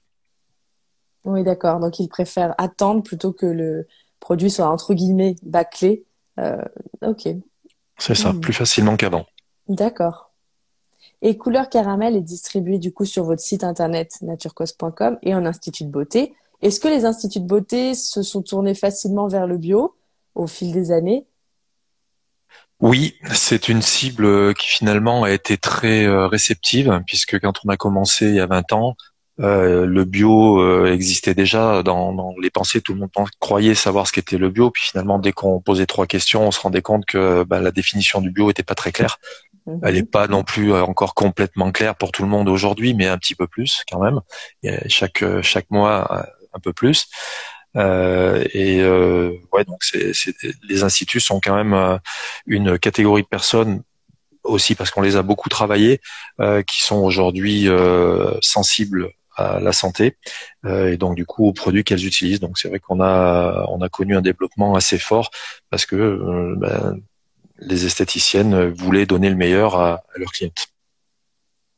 Oui, 1.26 1.44
d'accord. 1.44 1.80
Donc, 1.80 2.00
ils 2.00 2.08
préfèrent 2.08 2.56
attendre 2.58 3.04
plutôt 3.04 3.32
que 3.32 3.46
le 3.46 3.88
produit 4.20 4.50
soit 4.50 4.70
entre 4.70 4.94
guillemets 4.94 5.36
bâclé. 5.44 6.06
Euh, 6.40 6.64
ok. 7.02 7.30
C'est 7.98 8.16
ça, 8.16 8.34
mmh. 8.34 8.40
plus 8.40 8.54
facilement 8.54 8.96
qu'avant. 8.96 9.26
D'accord. 9.68 10.32
Et 11.22 11.38
Couleur 11.38 11.70
Caramel 11.70 12.16
est 12.16 12.22
distribué 12.22 12.80
du 12.80 12.92
coup 12.92 13.06
sur 13.06 13.24
votre 13.26 13.42
site 13.42 13.64
internet 13.64 14.18
naturecos.com 14.22 15.20
et 15.22 15.36
en 15.36 15.46
institut 15.46 15.84
de 15.84 15.92
beauté. 15.92 16.34
Est-ce 16.62 16.80
que 16.80 16.88
les 16.88 17.06
instituts 17.06 17.42
de 17.42 17.48
beauté 17.48 17.94
se 17.94 18.24
sont 18.24 18.42
tournés 18.42 18.76
facilement 18.76 19.28
vers 19.28 19.46
le 19.46 19.58
bio 19.58 19.96
au 20.34 20.48
fil 20.48 20.72
des 20.72 20.92
années? 20.92 21.26
Oui, 22.80 23.16
c'est 23.32 23.70
une 23.70 23.84
cible 23.84 24.56
qui 24.56 24.68
finalement 24.68 25.24
a 25.24 25.32
été 25.32 25.58
très 25.58 26.06
euh, 26.06 26.28
réceptive, 26.28 27.04
puisque 27.06 27.40
quand 27.40 27.54
on 27.64 27.70
a 27.70 27.78
commencé 27.78 28.30
il 28.30 28.36
y 28.36 28.40
a 28.40 28.48
20 28.48 28.74
ans, 28.74 28.96
euh, 29.42 29.86
le 29.86 30.04
bio 30.06 30.62
euh, 30.62 30.94
existait 30.94 31.34
déjà 31.34 31.84
dans, 31.84 32.36
les 32.42 32.50
pensées. 32.50 32.82
Tout 32.82 32.94
le 32.94 33.00
monde 33.00 33.10
croyait 33.40 33.76
savoir 33.76 34.08
ce 34.08 34.14
qu'était 34.14 34.38
le 34.38 34.50
bio. 34.50 34.72
Puis 34.72 34.84
finalement, 34.84 35.20
dès 35.20 35.32
qu'on 35.32 35.60
posait 35.60 35.86
trois 35.86 36.06
questions, 36.06 36.48
on 36.48 36.52
se 36.52 36.60
rendait 36.60 36.82
compte 36.82 37.06
que 37.06 37.44
bah, 37.44 37.60
la 37.60 37.72
définition 37.72 38.22
du 38.22 38.32
bio 38.32 38.50
était 38.50 38.64
pas 38.64 38.76
très 38.76 38.92
claire. 38.92 39.18
Mhm. 39.66 39.80
Elle 39.84 39.96
n'est 39.96 40.04
pas 40.04 40.28
non 40.28 40.44
plus 40.44 40.74
encore 40.74 41.14
complètement 41.14 41.72
claire 41.72 41.96
pour 41.96 42.12
tout 42.12 42.24
le 42.24 42.30
monde 42.30 42.50
aujourd'hui, 42.50 42.94
mais 42.94 43.08
un 43.08 43.18
petit 43.18 43.36
peu 43.36 43.48
plus 43.48 43.84
quand 43.92 44.00
même. 44.00 44.22
chaque 44.88 45.24
chaque 45.42 45.70
mois, 45.70 46.26
un 46.54 46.60
peu 46.60 46.74
plus. 46.74 47.08
Euh, 47.78 48.44
et 48.54 48.82
euh, 48.82 49.32
ouais, 49.54 49.64
donc 49.64 49.84
c'est, 49.84 50.12
les 50.68 50.84
instituts 50.84 51.20
sont 51.20 51.40
quand 51.40 51.56
même 51.56 51.74
euh, 51.74 51.98
une 52.46 52.78
catégorie 52.78 53.24
de 53.24 53.28
personnes 53.28 53.84
aussi 54.44 54.76
parce 54.76 54.92
qu'on 54.92 55.02
les 55.02 55.16
a 55.16 55.22
beaucoup 55.22 55.50
travaillés, 55.50 56.02
qui 56.66 56.82
sont 56.82 56.98
aujourd'hui 56.98 57.68
sensibles 58.42 59.12
à 59.36 59.60
la 59.60 59.72
santé 59.72 60.18
et 60.68 60.98
donc 60.98 61.16
du 61.16 61.26
coup 61.26 61.48
aux 61.48 61.54
produits 61.54 61.84
qu'elles 61.84 62.06
utilisent. 62.06 62.40
Donc 62.40 62.58
c'est 62.58 62.70
vrai 62.70 62.80
qu'on 62.80 63.02
a 63.02 63.66
on 63.70 63.82
a 63.82 63.90
connu 63.90 64.16
un 64.16 64.22
développement 64.22 64.76
assez 64.76 64.98
fort 64.98 65.32
parce 65.70 65.86
que 65.86 66.56
ben, 66.58 67.00
les 67.60 67.86
esthéticiennes 67.86 68.70
voulaient 68.70 69.06
donner 69.06 69.30
le 69.30 69.36
meilleur 69.36 69.76
à, 69.76 70.04
à 70.14 70.18
leurs 70.18 70.32
clientes. 70.32 70.68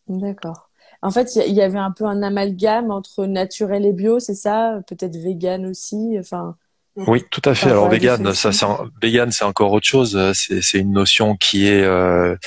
D'accord. 0.07 0.69
En 1.03 1.11
fait, 1.11 1.35
il 1.35 1.53
y, 1.53 1.61
avait 1.61 1.79
un 1.79 1.91
peu 1.91 2.05
un 2.05 2.23
amalgame 2.23 2.89
entre 2.89 3.25
naturel 3.25 3.85
et 3.85 3.91
bio, 3.91 4.19
c'est 4.19 4.35
ça? 4.35 4.79
Peut-être 4.87 5.17
vegan 5.17 5.65
aussi 5.65 6.15
enfin, 6.17 6.55
Oui, 6.95 7.25
tout 7.29 7.41
à 7.43 7.53
fait. 7.55 7.69
Alors 7.69 7.89
vegan, 7.89 8.33
ça, 8.33 8.53
c'est 8.53 8.65
vegan, 9.01 9.29
c'est 9.29 9.43
encore 9.43 9.73
autre 9.73 9.85
chose. 9.85 10.17
C'est 10.33 10.79
une 10.79 10.93
notion 10.93 11.35
qui 11.35 11.67
est 11.67 11.83
euh, 11.83 12.37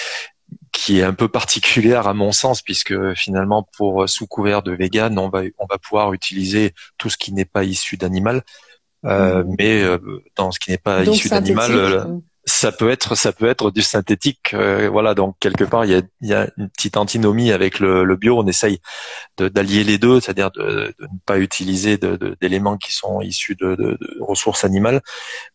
qui 0.76 1.00
est 1.00 1.02
un 1.02 1.14
peu 1.14 1.28
particulière 1.28 2.06
à 2.06 2.12
mon 2.12 2.32
sens, 2.32 2.60
puisque 2.60 3.14
finalement, 3.14 3.66
pour 3.76 4.06
sous 4.08 4.26
couvert 4.26 4.62
de 4.62 4.72
vegan, 4.72 5.18
on 5.18 5.30
va 5.30 5.42
on 5.58 5.66
va 5.66 5.78
pouvoir 5.78 6.12
utiliser 6.12 6.74
tout 6.98 7.08
ce 7.08 7.16
qui 7.16 7.32
n'est 7.32 7.46
pas 7.46 7.64
issu 7.64 7.96
d'animal. 7.96 8.42
Euh, 9.06 9.42
mmh. 9.42 9.54
Mais 9.58 9.82
euh, 9.82 9.98
dans 10.36 10.50
ce 10.52 10.58
qui 10.58 10.70
n'est 10.70 10.78
pas 10.78 11.02
issu 11.04 11.28
d'animal, 11.28 12.06
mmh 12.06 12.20
ça 12.48 12.70
peut 12.70 12.90
être 12.90 13.16
ça 13.16 13.32
peut 13.32 13.48
être 13.48 13.72
du 13.72 13.82
synthétique 13.82 14.54
euh, 14.54 14.88
voilà 14.88 15.14
donc 15.14 15.36
quelque 15.40 15.64
part 15.64 15.84
il 15.84 15.90
y 15.90 15.94
a, 15.96 16.02
y 16.20 16.32
a, 16.32 16.48
une 16.56 16.70
petite 16.70 16.96
antinomie 16.96 17.50
avec 17.50 17.80
le, 17.80 18.04
le 18.04 18.16
bio 18.16 18.38
on 18.38 18.46
essaye 18.46 18.78
d'allier 19.36 19.82
les 19.82 19.98
deux 19.98 20.20
c'est-à-dire 20.20 20.52
de, 20.52 20.94
de, 20.96 21.04
ne 21.06 21.18
pas 21.26 21.38
utiliser 21.38 21.98
d'éléments 22.40 22.76
qui 22.76 22.92
sont 22.92 23.20
issus 23.20 23.56
de, 23.56 23.98
ressources 24.20 24.62
animales 24.64 25.02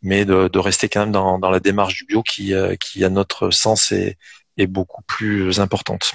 mais 0.02 0.26
de, 0.26 0.60
rester 0.60 0.90
quand 0.90 1.00
même 1.00 1.14
dans, 1.14 1.40
dans 1.40 1.50
la 1.50 1.62
démarche 1.62 1.96
du 1.96 2.06
bio 2.06 2.24
qui 2.24 2.54
euh, 2.54 2.76
qui 2.76 3.06
à 3.06 3.10
notre 3.10 3.52
sens 3.52 3.94
est, 3.94 4.18
est 4.62 4.68
beaucoup 4.68 5.02
plus 5.08 5.60
importante 5.60 6.14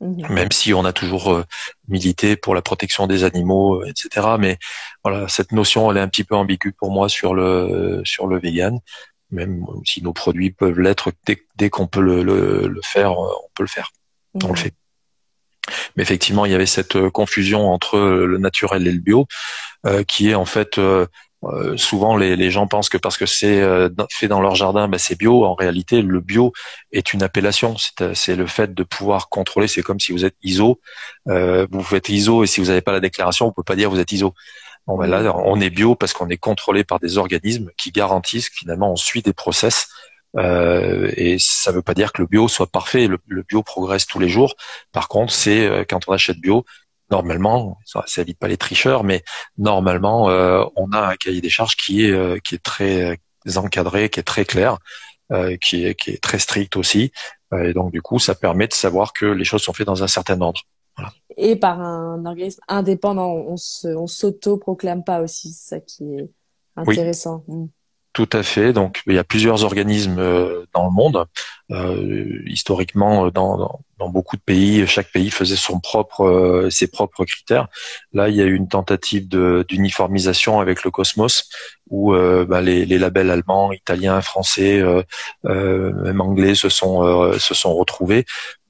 mmh. 0.00 0.32
même 0.32 0.52
si 0.52 0.74
on 0.74 0.84
a 0.84 0.92
toujours 0.92 1.32
euh, 1.32 1.44
milité 1.88 2.36
pour 2.36 2.54
la 2.54 2.62
protection 2.62 3.06
des 3.06 3.24
animaux, 3.24 3.84
etc. 3.84 4.36
Mais 4.38 4.58
voilà, 5.04 5.28
cette 5.28 5.52
notion, 5.52 5.90
elle 5.90 5.98
est 5.98 6.00
un 6.00 6.08
petit 6.08 6.24
peu 6.24 6.34
ambiguë 6.34 6.72
pour 6.72 6.90
moi 6.90 7.08
sur 7.08 7.34
le 7.34 8.02
sur 8.04 8.26
le 8.26 8.38
vegan 8.38 8.80
même 9.30 9.66
si 9.84 10.02
nos 10.02 10.12
produits 10.12 10.50
peuvent 10.50 10.80
l'être 10.80 11.12
dès, 11.56 11.70
qu'on 11.70 11.86
peut 11.86 12.00
le, 12.00 12.80
faire, 12.82 13.12
euh, 13.12 13.32
on 13.44 13.48
peut 13.54 13.62
le 13.62 13.68
faire. 13.68 13.90
On 14.42 14.48
le 14.48 14.56
fait. 14.56 14.74
Mais 15.96 16.02
effectivement, 16.02 16.44
il 16.46 16.52
y 16.52 16.54
avait 16.54 16.66
cette 16.66 16.96
euh, 16.96 17.10
confusion 17.10 17.72
entre 17.72 17.98
le 17.98 18.38
naturel 18.38 18.86
et 18.86 18.92
le 18.92 19.00
bio, 19.00 19.26
euh, 19.86 20.04
qui 20.04 20.30
est 20.30 20.34
en 20.34 20.44
fait 20.44 20.80
souvent 21.76 22.16
les, 22.16 22.50
gens 22.50 22.66
pensent 22.66 22.88
que 22.88 22.98
parce 22.98 23.16
que 23.16 23.26
c'est 23.26 23.62
fait 24.10 24.28
dans 24.28 24.40
leur 24.40 24.54
jardin, 24.54 24.88
ben, 24.88 24.98
c'est 24.98 25.18
bio. 25.18 25.44
En 25.44 25.54
réalité, 25.54 26.02
le 26.02 26.20
bio 26.20 26.52
est 26.92 27.12
une 27.12 27.22
appellation. 27.22 27.76
C'est 28.14 28.36
le 28.36 28.46
fait 28.46 28.74
de 28.74 28.82
pouvoir 28.82 29.28
contrôler. 29.28 29.68
C'est 29.68 29.82
comme 29.82 30.00
si 30.00 30.12
vous 30.12 30.24
êtes 30.24 30.36
ISO, 30.42 30.80
vous 31.26 31.82
faites 31.82 32.08
ISO 32.08 32.44
et 32.44 32.46
si 32.46 32.60
vous 32.60 32.66
n'avez 32.66 32.80
pas 32.80 32.92
la 32.92 33.00
déclaration, 33.00 33.46
vous 33.46 33.52
pouvez 33.52 33.64
pas 33.64 33.76
dire 33.76 33.90
vous 33.90 34.00
êtes 34.00 34.12
ISO. 34.12 34.34
Ben 34.86 35.06
là, 35.06 35.36
on 35.36 35.60
est 35.60 35.70
bio 35.70 35.96
parce 35.96 36.12
qu'on 36.12 36.28
est 36.28 36.36
contrôlé 36.36 36.84
par 36.84 37.00
des 37.00 37.18
organismes 37.18 37.70
qui 37.76 37.90
garantissent 37.90 38.50
que 38.50 38.56
finalement 38.56 38.92
on 38.92 38.96
suit 38.96 39.22
des 39.22 39.32
process. 39.32 39.88
Euh, 40.36 41.10
et 41.16 41.38
ça 41.38 41.70
ne 41.70 41.76
veut 41.76 41.82
pas 41.82 41.94
dire 41.94 42.12
que 42.12 42.22
le 42.22 42.28
bio 42.28 42.46
soit 42.46 42.66
parfait. 42.66 43.08
Le, 43.08 43.42
bio 43.42 43.62
progresse 43.62 44.06
tous 44.06 44.18
les 44.18 44.28
jours. 44.28 44.54
Par 44.92 45.08
contre, 45.08 45.32
c'est 45.32 45.66
euh, 45.66 45.84
quand 45.88 46.00
on 46.08 46.12
achète 46.12 46.38
bio, 46.38 46.64
normalement, 47.10 47.78
ça, 47.84 48.04
évite 48.18 48.38
pas 48.38 48.48
les 48.48 48.56
tricheurs, 48.56 49.04
mais 49.04 49.22
normalement, 49.58 50.28
euh, 50.30 50.64
on 50.76 50.90
a 50.92 51.08
un 51.12 51.16
cahier 51.16 51.40
des 51.40 51.50
charges 51.50 51.76
qui 51.76 52.04
est 52.04 52.10
euh, 52.10 52.38
qui 52.38 52.54
est 52.54 52.62
très 52.62 53.18
encadré, 53.56 54.08
qui 54.10 54.20
est 54.20 54.24
très 54.24 54.44
clair, 54.44 54.78
qui 55.60 55.84
est 55.86 55.94
qui 55.94 56.10
est 56.10 56.22
très 56.22 56.38
strict 56.38 56.76
aussi. 56.76 57.12
et 57.52 57.72
donc 57.72 57.92
du 57.92 58.02
coup, 58.02 58.18
ça 58.18 58.34
permet 58.34 58.68
de 58.68 58.72
savoir 58.72 59.12
que 59.12 59.26
les 59.26 59.44
choses 59.44 59.62
sont 59.62 59.72
faites 59.72 59.86
dans 59.86 60.02
un 60.02 60.08
certain 60.08 60.40
ordre 60.40 60.62
et 61.36 61.56
par 61.56 61.80
un 61.80 62.24
organisme 62.24 62.60
indépendant. 62.68 63.32
On 63.32 63.56
se, 63.56 63.88
on 63.88 64.06
s'auto-proclame 64.06 65.04
pas 65.04 65.20
aussi, 65.20 65.52
c'est 65.52 65.76
ça 65.76 65.80
qui 65.80 66.04
est 66.14 66.30
intéressant. 66.76 67.44
Mm. 67.48 67.66
Tout 68.16 68.30
à 68.32 68.42
fait. 68.42 68.72
Donc, 68.72 69.02
il 69.06 69.12
y 69.12 69.18
a 69.18 69.24
plusieurs 69.24 69.62
organismes 69.64 70.18
euh, 70.18 70.64
dans 70.72 70.86
le 70.86 70.90
monde. 70.90 71.26
Euh, 71.70 72.40
historiquement, 72.46 73.28
dans, 73.30 73.78
dans, 73.98 74.08
beaucoup 74.08 74.36
de 74.36 74.40
pays, 74.40 74.86
chaque 74.86 75.12
pays 75.12 75.30
faisait 75.30 75.54
son 75.54 75.80
propre, 75.80 76.24
euh, 76.24 76.70
ses 76.70 76.86
propres 76.86 77.26
critères. 77.26 77.68
Là, 78.14 78.30
il 78.30 78.36
y 78.36 78.40
a 78.40 78.46
eu 78.46 78.54
une 78.54 78.68
tentative 78.68 79.28
d'uniformisation 79.68 80.60
avec 80.60 80.82
le 80.82 80.90
Cosmos, 80.90 81.50
où 81.90 82.14
bah, 82.14 82.62
les, 82.62 82.86
les, 82.86 82.98
labels 82.98 83.30
allemands, 83.30 83.70
italiens, 83.72 84.22
français, 84.22 84.82
même 85.44 86.20
anglais 86.20 86.54
se 86.54 86.68
sont 86.68 87.32
se 87.38 87.54
sont 87.54 87.74
retrouvés 87.74 88.24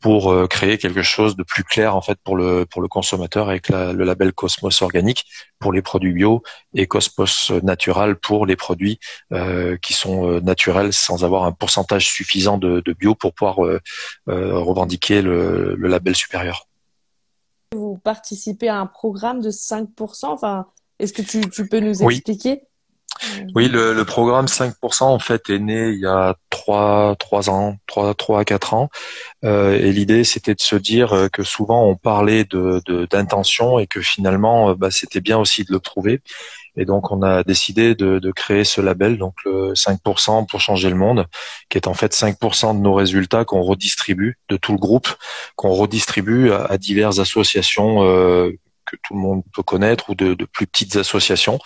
pour 0.07 0.31
euh, 0.31 0.47
créer 0.47 0.79
quelque 0.79 1.03
chose 1.03 1.35
de 1.35 1.42
plus 1.42 1.64
clair 1.64 1.97
en 1.97 2.01
fait 2.01 2.16
pour 2.23 2.37
le 2.37 2.64
pour 2.64 2.81
le 2.81 2.87
consommateur 2.87 3.49
avec 3.49 3.71
le 3.71 4.05
label 4.05 4.33
Cosmos 4.33 4.81
organique 4.83 5.25
pour 5.59 5.73
les 5.73 5.83
produits 5.83 6.12
bio 6.12 6.45
et 6.75 6.87
Cosmos 6.87 7.51
natural 7.64 8.14
pour 8.14 8.47
les 8.47 8.55
produits 8.55 9.01
euh, 9.33 9.77
qui 9.79 9.95
sont 9.95 10.31
euh, 10.31 10.38
naturels 10.38 10.92
sans 10.92 11.25
avoir 11.25 11.42
un 11.42 11.51
pourcentage 11.51 12.07
suffisant 12.07 12.57
de, 12.57 12.85
de 12.87 12.92
bio 12.92 13.16
pour 13.16 13.35
pouvoir 13.35 13.57
revendiquer 14.29 15.23
le, 15.23 15.75
le, 15.75 15.88
label 15.88 16.14
supérieur. 16.14 16.69
Vous 17.75 17.99
participez 17.99 18.69
à 18.69 18.77
un 18.77 18.87
programme 18.87 19.40
de 19.40 19.51
5%. 19.51 20.27
Enfin, 20.27 20.66
est-ce 21.01 21.12
que 21.12 21.23
tu, 21.23 21.40
tu 21.51 21.66
peux 21.66 21.81
nous 21.81 22.01
expliquer? 22.05 22.51
oui, 22.51 22.61
le, 23.55 23.92
le, 23.92 24.05
programme 24.05 24.46
5% 24.46 25.05
en 25.05 25.18
fait 25.18 25.50
est 25.50 25.59
né 25.59 25.88
il 25.88 26.00
y 26.00 26.07
a 26.07 26.35
trois 26.50 27.16
trois 27.18 27.50
ans, 27.50 27.76
trois 27.87 28.14
trois 28.14 28.40
à 28.40 28.44
quatre 28.44 28.74
ans, 28.74 28.88
euh, 29.44 29.79
et 29.79 29.92
l'idée 29.92 30.24
c'était 30.24 30.55
de 30.55 30.61
se 30.61 30.76
dire 30.76 31.12
euh, 31.12 31.29
que 31.29 31.42
souvent 31.42 31.85
on 31.85 31.96
parlait 31.96 32.44
de 32.44 32.83
d'intention 33.11 33.79
et 33.79 33.87
que 33.87 34.00
finalement 34.00 34.70
euh, 34.70 34.74
bah, 34.74 34.90
c'était 34.90 35.20
bien 35.20 35.38
aussi 35.38 35.64
de 35.64 35.72
le 35.72 35.81
prouver. 35.81 36.22
Et 36.76 36.85
donc 36.85 37.11
on 37.11 37.22
a 37.22 37.42
décidé 37.42 37.94
de, 37.94 38.33
créer 38.33 38.64
ce 38.64 38.81
label, 38.81 39.16
donc 39.16 39.35
le 39.44 39.72
5% 39.72 40.46
pour 40.46 40.61
changer 40.61 40.90
le 40.90 40.96
monde, 40.96 41.26
qui 41.70 41.79
est 41.79 41.88
en 41.88 41.94
fait 41.94 42.12
5% 42.14 42.76
de 42.76 42.81
nos 42.81 42.94
résultats 42.94 43.44
qu'on 43.44 43.62
redistribue 43.62 44.38
de 44.50 44.57
tout 44.57 44.72
le 44.72 44.79
groupe, 44.79 45.09
qu'on 45.57 45.70
redistribue 45.70 46.50
à, 46.50 46.66
à 46.66 46.76
diverses 46.76 47.18
associations 47.18 48.05
euh, 48.05 48.52
que 48.87 48.96
tout 49.03 49.14
le 49.14 49.20
monde 49.20 49.42
peut 49.55 49.62
connaître 49.62 50.11
ou 50.11 50.14
de, 50.14 50.35
de 50.35 50.44
plus 50.44 50.66
petites 50.66 50.96
associations 50.96 51.59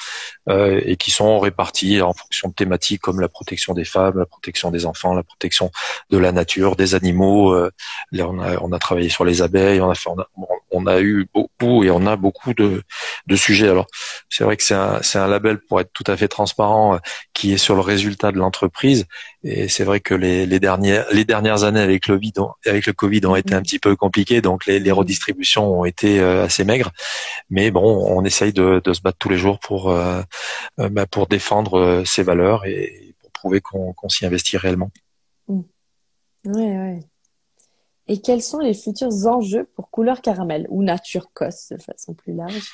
euh, 0.48 0.80
et 0.84 0.96
qui 0.96 1.10
sont 1.10 1.38
réparties 1.38 2.00
en 2.00 2.12
fonction 2.12 2.48
de 2.48 2.54
thématiques 2.54 3.00
comme 3.00 3.20
la 3.20 3.28
protection 3.28 3.74
des 3.74 3.84
femmes, 3.84 4.18
la 4.18 4.26
protection 4.26 4.70
des 4.70 4.86
enfants, 4.86 5.14
la 5.14 5.22
protection 5.22 5.70
de 6.10 6.18
la 6.18 6.32
nature, 6.32 6.76
des 6.76 6.94
animaux. 6.94 7.52
Euh, 7.52 7.70
là, 8.12 8.26
on 8.28 8.38
a, 8.40 8.58
on 8.60 8.72
a 8.72 8.78
travaillé 8.78 9.08
sur 9.08 9.24
les 9.24 9.42
abeilles, 9.42 9.80
on 9.80 9.90
a, 9.90 9.94
fait, 9.94 10.10
on 10.10 10.18
a, 10.18 10.28
on 10.70 10.86
a 10.86 11.00
eu 11.00 11.28
beaucoup 11.32 11.84
et 11.84 11.90
on 11.90 12.06
a 12.06 12.16
beaucoup 12.16 12.54
de, 12.54 12.82
de 13.30 13.36
sujets. 13.36 13.68
Alors 13.68 13.86
c'est 14.28 14.44
vrai 14.44 14.56
que 14.56 14.62
c'est 14.62 14.74
un, 14.74 15.00
un 15.14 15.26
label 15.26 15.58
pour 15.60 15.80
être 15.80 15.92
tout 15.92 16.04
à 16.06 16.16
fait 16.16 16.28
transparent 16.28 16.94
euh, 16.94 16.98
qui 17.32 17.52
est 17.52 17.58
sur 17.58 17.74
le 17.74 17.80
résultat 17.80 18.32
de 18.32 18.38
l'entreprise 18.38 19.06
et 19.42 19.68
c'est 19.68 19.84
vrai 19.84 20.00
que 20.00 20.14
les, 20.14 20.44
les, 20.44 20.60
dernières, 20.60 21.06
les 21.12 21.24
dernières 21.24 21.64
années 21.64 21.80
avec 21.80 22.08
le, 22.08 22.18
COVID, 22.18 22.32
avec 22.66 22.86
le 22.86 22.92
Covid 22.92 23.24
ont 23.24 23.36
été 23.36 23.54
un 23.54 23.62
petit 23.62 23.78
peu 23.78 23.96
compliquées, 23.96 24.42
donc 24.42 24.66
les, 24.66 24.78
les 24.78 24.92
redistributions 24.92 25.80
ont 25.80 25.84
été 25.86 26.20
euh, 26.20 26.44
assez 26.44 26.64
maigres. 26.64 26.90
Mais 27.48 27.70
bon, 27.70 27.82
on 27.82 28.22
essaye 28.24 28.52
de, 28.52 28.82
de 28.84 28.92
se 28.92 29.00
battre 29.00 29.16
tous 29.18 29.30
les 29.30 29.38
jours 29.38 29.58
pour, 29.58 29.90
euh, 29.90 30.20
euh, 30.78 30.90
bah, 30.90 31.06
pour 31.06 31.26
défendre 31.26 32.02
ces 32.04 32.22
valeurs 32.22 32.66
et 32.66 33.14
pour 33.20 33.30
prouver 33.30 33.60
qu'on 33.62 34.08
s'y 34.08 34.26
investit 34.26 34.58
réellement. 34.58 34.90
Oui, 35.48 35.64
mmh. 36.44 36.52
oui. 36.54 37.00
Et 38.08 38.20
quels 38.20 38.42
sont 38.42 38.58
les 38.58 38.74
futurs 38.74 39.26
enjeux 39.26 39.70
pour 39.74 39.88
Couleur 39.88 40.20
Caramel 40.20 40.66
ou 40.68 40.82
Nature 40.82 41.30
Cos 41.32 41.68
de 41.70 41.80
façon 41.80 42.12
plus 42.12 42.34
large? 42.34 42.72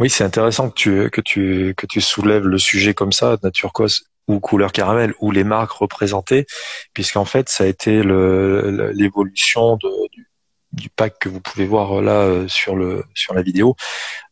Oui, 0.00 0.08
c'est 0.08 0.24
intéressant 0.24 0.70
que 0.70 0.74
tu, 0.74 1.10
que, 1.10 1.20
tu, 1.20 1.74
que 1.76 1.86
tu 1.86 2.00
soulèves 2.00 2.46
le 2.46 2.56
sujet 2.56 2.94
comme 2.94 3.12
ça, 3.12 3.36
Nature 3.42 3.72
Cos 3.72 4.04
ou 4.28 4.40
couleur 4.40 4.72
caramel 4.72 5.12
ou 5.20 5.30
les 5.30 5.44
marques 5.44 5.72
représentées, 5.72 6.46
puisqu'en 6.94 7.26
fait 7.26 7.50
ça 7.50 7.64
a 7.64 7.66
été 7.66 8.02
l'évolution 8.02 9.76
du, 9.76 10.26
du 10.72 10.88
pack 10.88 11.18
que 11.18 11.28
vous 11.28 11.40
pouvez 11.40 11.66
voir 11.66 11.98
euh, 11.98 12.02
là 12.02 12.22
euh, 12.22 12.48
sur 12.48 12.76
le 12.76 13.04
sur 13.14 13.34
la 13.34 13.42
vidéo, 13.42 13.76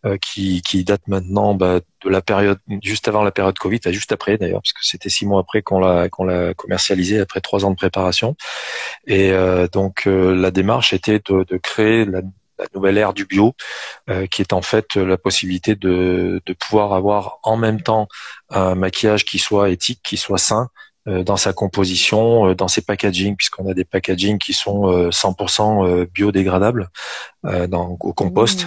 euh, 0.06 0.16
qui, 0.16 0.62
qui 0.62 0.84
date 0.84 1.06
maintenant 1.06 1.54
bah, 1.54 1.80
de 2.02 2.08
la 2.08 2.22
période 2.22 2.60
juste 2.82 3.06
avant 3.08 3.22
la 3.22 3.32
période 3.32 3.58
Covid, 3.58 3.80
juste 3.88 4.12
après 4.12 4.38
d'ailleurs, 4.38 4.62
parce 4.62 4.72
que 4.72 4.80
c'était 4.82 5.10
six 5.10 5.26
mois 5.26 5.40
après 5.40 5.60
qu'on 5.60 5.80
l'a 5.80 6.08
qu'on 6.08 6.24
l'a 6.24 6.54
commercialisé 6.54 7.20
après 7.20 7.42
trois 7.42 7.66
ans 7.66 7.70
de 7.70 7.76
préparation. 7.76 8.36
Et 9.06 9.32
donc 9.72 10.04
la 10.06 10.50
démarche 10.50 10.92
était 10.92 11.20
de, 11.26 11.44
de 11.44 11.56
créer 11.58 12.04
la, 12.04 12.22
la, 12.58 12.66
nouvelle 12.74 12.98
ère 12.98 13.12
du 13.12 13.24
bio, 13.24 13.54
qui 14.30 14.42
est 14.42 14.52
en 14.52 14.62
fait 14.62 14.96
la 14.96 15.16
possibilité 15.16 15.74
de, 15.76 16.40
de 16.44 16.52
pouvoir 16.52 16.92
avoir 16.92 17.38
en 17.42 17.56
même 17.56 17.82
temps 17.82 18.08
un 18.50 18.74
maquillage 18.74 19.24
qui 19.24 19.38
soit 19.38 19.70
éthique, 19.70 20.00
qui 20.02 20.16
soit 20.16 20.38
sain, 20.38 20.68
euh, 21.08 21.22
dans 21.22 21.36
sa 21.36 21.52
composition, 21.52 22.48
euh, 22.48 22.54
dans 22.54 22.68
ses 22.68 22.82
packaging, 22.82 23.36
puisqu'on 23.36 23.68
a 23.70 23.74
des 23.74 23.84
packaging 23.84 24.38
qui 24.38 24.52
sont 24.52 25.08
100% 25.10 25.86
euh, 25.86 26.06
biodégradables 26.12 26.88
dans, 27.44 27.96
au 28.00 28.12
compost. 28.12 28.66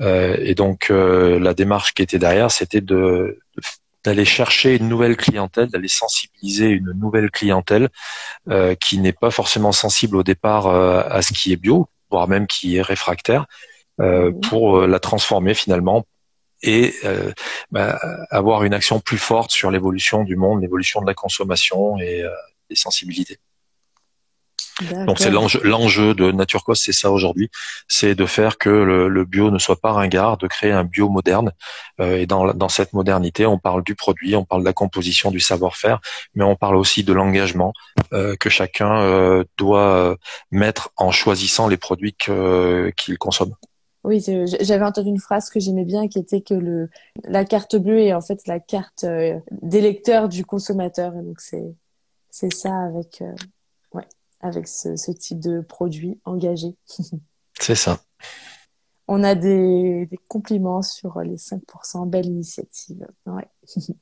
Mmh. 0.00 0.04
et 0.40 0.54
donc 0.54 0.88
la 0.88 1.54
démarche 1.54 1.92
qui 1.92 2.02
était 2.02 2.18
derrière, 2.18 2.50
c'était 2.50 2.80
de, 2.80 3.38
d'aller 4.02 4.24
chercher 4.24 4.76
une 4.76 4.88
nouvelle 4.88 5.16
clientèle, 5.16 5.68
d'aller 5.68 5.88
sensibiliser 5.88 6.68
une 6.68 6.92
nouvelle 6.92 7.30
clientèle 7.30 7.90
qui 8.80 8.98
n'est 8.98 9.12
pas 9.12 9.30
forcément 9.30 9.72
sensible 9.72 10.16
au 10.16 10.22
départ 10.22 10.68
à 10.68 11.20
ce 11.20 11.32
qui 11.32 11.52
est 11.52 11.56
bio, 11.56 11.88
voire 12.10 12.28
même 12.28 12.46
qui 12.46 12.76
est 12.76 12.82
réfractaire, 12.82 13.46
mmh. 13.98 14.40
pour 14.48 14.80
la 14.82 15.00
transformer 15.00 15.54
finalement 15.54 16.04
et 16.62 16.94
euh, 17.04 17.32
bah, 17.70 17.98
avoir 18.30 18.64
une 18.64 18.74
action 18.74 19.00
plus 19.00 19.18
forte 19.18 19.50
sur 19.50 19.70
l'évolution 19.70 20.24
du 20.24 20.36
monde, 20.36 20.60
l'évolution 20.60 21.00
de 21.00 21.06
la 21.06 21.14
consommation 21.14 21.98
et 21.98 22.22
euh, 22.22 22.30
des 22.68 22.76
sensibilités. 22.76 23.38
Donc 25.06 25.18
c'est 25.18 25.30
l'enjeu 25.30 26.14
de 26.14 26.30
Naturcos, 26.30 26.76
c'est 26.76 26.92
ça 26.92 27.10
aujourd'hui, 27.10 27.50
c'est 27.88 28.14
de 28.14 28.26
faire 28.26 28.58
que 28.58 28.68
le, 28.68 29.24
bio 29.24 29.50
ne 29.50 29.58
soit 29.58 29.80
pas 29.80 29.92
ringard, 29.92 30.36
de 30.38 30.46
créer 30.46 30.72
un 30.72 30.84
bio 30.84 31.08
moderne. 31.08 31.52
Euh, 32.00 32.16
et 32.16 32.26
dans, 32.26 32.54
dans 32.54 32.68
cette 32.68 32.92
modernité, 32.92 33.46
on 33.46 33.58
parle 33.58 33.82
du 33.82 33.94
produit, 33.94 34.36
on 34.36 34.44
parle 34.44 34.62
de 34.62 34.66
la 34.66 34.72
composition, 34.72 35.30
du 35.30 35.40
savoir-faire, 35.40 36.00
mais 36.34 36.44
on 36.44 36.54
parle 36.56 36.76
aussi 36.76 37.02
de 37.02 37.12
l'engagement 37.12 37.72
euh, 38.12 38.36
que 38.36 38.48
chacun 38.48 39.00
euh, 39.00 39.44
doit 39.56 40.16
mettre 40.50 40.90
en 40.96 41.10
choisissant 41.10 41.68
les 41.68 41.76
produits 41.76 42.14
qu'il 42.14 43.18
consomme. 43.18 43.54
Oui, 44.04 44.24
j'avais 44.60 44.84
entendu 44.84 45.08
une 45.08 45.18
phrase 45.18 45.50
que 45.50 45.58
j'aimais 45.58 45.84
bien 45.84 46.08
qui 46.08 46.18
était 46.18 46.40
que 46.40 46.54
le 46.54 46.88
la 47.24 47.44
carte 47.44 47.76
bleue 47.76 48.00
est 48.00 48.14
en 48.14 48.20
fait 48.20 48.46
la 48.46 48.60
carte 48.60 49.04
euh, 49.04 49.38
d'électeur 49.50 50.28
du 50.28 50.44
consommateur. 50.44 51.12
Donc 51.12 51.40
c'est 51.40 51.74
c'est 52.30 52.52
ça 52.52 52.74
avec 52.84 53.20
euh, 53.22 53.34
avec 54.40 54.68
ce, 54.68 54.96
ce, 54.96 55.10
type 55.10 55.40
de 55.40 55.60
produit 55.60 56.20
engagé. 56.24 56.76
c'est 57.58 57.74
ça. 57.74 58.00
On 59.06 59.24
a 59.24 59.34
des, 59.34 60.06
des 60.06 60.18
compliments 60.28 60.82
sur 60.82 61.20
les 61.20 61.36
5%. 61.36 62.08
Belle 62.08 62.26
initiative. 62.26 63.06
Ouais. 63.26 63.48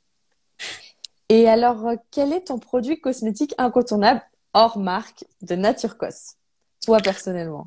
Et 1.28 1.48
alors, 1.48 1.84
quel 2.10 2.32
est 2.32 2.46
ton 2.46 2.58
produit 2.58 3.00
cosmétique 3.00 3.54
incontournable 3.58 4.22
hors 4.54 4.78
marque 4.78 5.24
de 5.42 5.56
Naturcos, 5.56 6.36
toi 6.84 6.98
personnellement? 6.98 7.66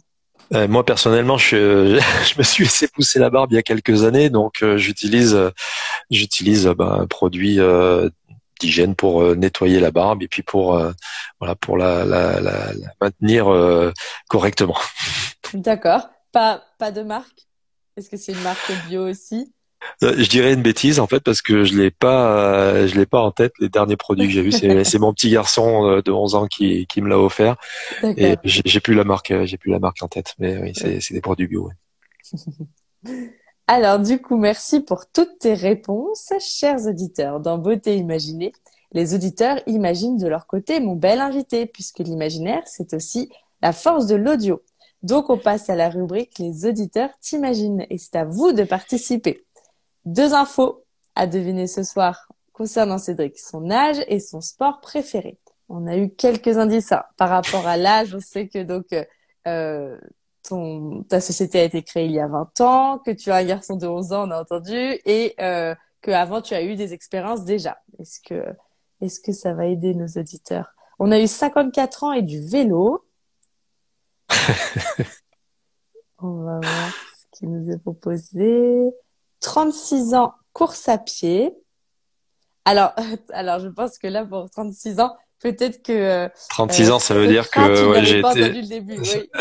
Euh, 0.54 0.68
moi 0.68 0.86
personnellement, 0.86 1.38
je, 1.38 1.56
euh, 1.56 2.00
je, 2.26 2.38
me 2.38 2.44
suis 2.44 2.64
laissé 2.64 2.88
pousser 2.88 3.20
la 3.20 3.30
barbe 3.30 3.52
il 3.52 3.56
y 3.56 3.60
a 3.60 3.64
quelques 3.64 4.04
années, 4.04 4.30
donc 4.30 4.64
euh, 4.64 4.78
j'utilise 4.78 5.38
j'utilise 6.10 6.66
bah, 6.68 6.98
un 7.02 7.08
produit 7.08 7.60
d'hygiène 8.60 8.96
pour 8.96 9.36
nettoyer 9.36 9.80
la 9.80 9.92
barbe 9.92 10.24
et 10.24 10.28
puis 10.28 10.44
pour 10.44 10.82
voilà 11.40 11.56
pour 11.56 11.78
la, 11.78 12.06
la, 12.06 12.40
la, 12.40 12.74
la 12.74 12.94
maintenir 13.02 13.48
correctement. 14.30 14.78
D'accord. 15.54 16.10
Pas 16.32 16.64
pas 16.78 16.92
de 16.92 17.02
marque? 17.02 17.48
Est-ce 17.98 18.10
que 18.10 18.18
c'est 18.18 18.34
une 18.34 18.42
marque 18.42 18.72
bio 18.88 19.08
aussi? 19.08 19.54
Euh, 20.04 20.14
je 20.18 20.30
dirais 20.30 20.54
une 20.54 20.62
bêtise 20.62 21.00
en 21.00 21.08
fait 21.08 21.22
parce 21.22 21.42
que 21.42 21.64
je 21.64 21.78
l'ai 21.78 21.92
pas, 21.92 22.38
euh, 22.38 22.88
je 22.88 22.96
l'ai 22.96 23.06
pas 23.06 23.22
en 23.22 23.32
tête. 23.32 23.54
Les 23.60 23.70
derniers 23.70 23.98
produits 23.98 24.28
que 24.28 24.34
j'ai 24.34 24.42
vus, 24.42 24.52
c'est, 24.52 25.00
mon 25.00 25.14
petit 25.14 25.30
garçon 25.30 25.86
euh, 25.86 26.02
de 26.02 26.12
11 26.12 26.36
ans 26.36 26.48
qui, 26.48 26.86
qui 26.88 27.02
me 27.02 27.10
l'a 27.10 27.20
offert 27.20 27.56
et 28.04 28.36
j'ai, 28.44 28.80
plus 28.80 28.94
la 28.94 29.04
marque, 29.04 29.34
j'ai 29.46 29.58
plus 29.58 29.72
la 29.72 29.80
marque 29.80 30.02
en 30.02 30.08
tête. 30.08 30.36
Mais 30.40 30.58
oui, 30.58 30.74
c'est, 30.76 31.00
c'est 31.02 31.14
des 31.14 31.22
produits 31.22 31.48
bio. 31.48 31.70
Alors 33.72 34.00
du 34.00 34.20
coup, 34.20 34.36
merci 34.36 34.80
pour 34.80 35.06
toutes 35.12 35.38
tes 35.38 35.54
réponses, 35.54 36.34
chers 36.40 36.88
auditeurs. 36.88 37.40
Dans 37.40 37.60
Beauté 37.60 37.98
Imaginée, 37.98 38.52
les 38.94 39.14
auditeurs 39.14 39.60
imaginent 39.68 40.18
de 40.18 40.28
leur 40.28 40.48
côté 40.48 40.80
mon 40.80 40.96
bel 40.96 41.20
invité, 41.20 41.68
puisque 41.68 42.00
l'imaginaire, 42.00 42.64
c'est 42.66 42.96
aussi 42.96 43.30
la 43.62 43.72
force 43.72 44.08
de 44.08 44.16
l'audio. 44.16 44.64
Donc 45.04 45.30
on 45.30 45.38
passe 45.38 45.70
à 45.70 45.76
la 45.76 45.90
rubrique 45.90 46.40
Les 46.40 46.66
auditeurs 46.66 47.12
t'imaginent 47.22 47.86
et 47.92 48.00
c'est 48.00 48.16
à 48.16 48.26
vous 48.26 48.54
de 48.54 48.64
participer. 48.64 49.46
Deux 50.04 50.34
infos 50.34 50.84
à 51.14 51.28
deviner 51.28 51.68
ce 51.68 51.84
soir 51.84 52.28
concernant 52.54 52.98
Cédric, 52.98 53.38
son 53.38 53.70
âge 53.70 54.04
et 54.08 54.20
son 54.20 54.42
sport 54.42 54.82
préféré. 54.82 55.38
On 55.70 55.86
a 55.86 55.96
eu 55.96 56.10
quelques 56.10 56.58
indices 56.58 56.92
hein. 56.92 57.04
par 57.18 57.30
rapport 57.30 57.68
à 57.68 57.78
l'âge. 57.78 58.16
On 58.16 58.20
sait 58.20 58.48
que 58.48 58.64
donc 58.64 58.88
euh, 59.48 59.96
ton 60.48 61.04
ta 61.04 61.22
société 61.22 61.60
a 61.60 61.64
été 61.64 61.84
créée 61.84 62.06
il 62.06 62.12
y 62.12 62.20
a 62.20 62.28
20 62.28 62.62
ans, 62.62 63.00
que 63.00 63.12
tu 63.12 63.32
as 63.32 63.38
un 63.38 63.44
garçon 63.44 63.76
de 63.76 63.88
11 63.88 64.14
ans, 64.14 64.28
on 64.28 64.32
a 64.32 64.42
entendu, 64.42 65.00
et 65.06 65.36
euh, 65.40 65.76
que 66.02 66.12
avant 66.12 66.42
tu 66.42 66.54
as 66.54 66.64
eu 66.64 66.76
des 66.76 66.94
expériences 66.94 67.46
déjà. 67.46 67.78
Est-ce 68.00 68.20
que 68.22 68.44
est-ce 69.02 69.20
que 69.20 69.32
ça 69.32 69.54
va 69.54 69.66
aider 69.66 69.94
nos 69.96 70.08
auditeurs? 70.08 70.74
On 71.00 71.12
a 71.12 71.20
eu 71.20 71.28
54 71.28 72.04
ans 72.04 72.12
et 72.12 72.22
du 72.22 72.42
vélo. 72.46 73.06
on 76.20 76.44
va 76.44 76.60
voir 76.60 76.94
ce 77.18 77.40
qui 77.40 77.48
nous 77.48 77.72
est 77.72 77.78
proposé. 77.78 78.92
36 79.40 80.14
ans, 80.16 80.34
course 80.52 80.90
à 80.90 80.98
pied. 80.98 81.56
Alors, 82.66 82.94
alors 83.34 83.60
je 83.60 83.70
pense 83.70 83.98
que 83.98 84.08
là, 84.08 84.26
pour 84.26 84.50
36 84.50 85.00
ans, 85.00 85.16
peut-être 85.40 85.82
que... 85.82 86.30
36 86.50 86.90
euh, 86.90 86.94
ans, 86.94 87.00
ça 87.00 87.14
veut 87.14 87.28
dire 87.28 87.50
que 87.50 87.92
ouais, 87.92 88.04
j'ai 88.04 88.20
été... 88.20 88.62
le 88.62 88.68
début, 88.68 89.00
oui. 89.00 89.30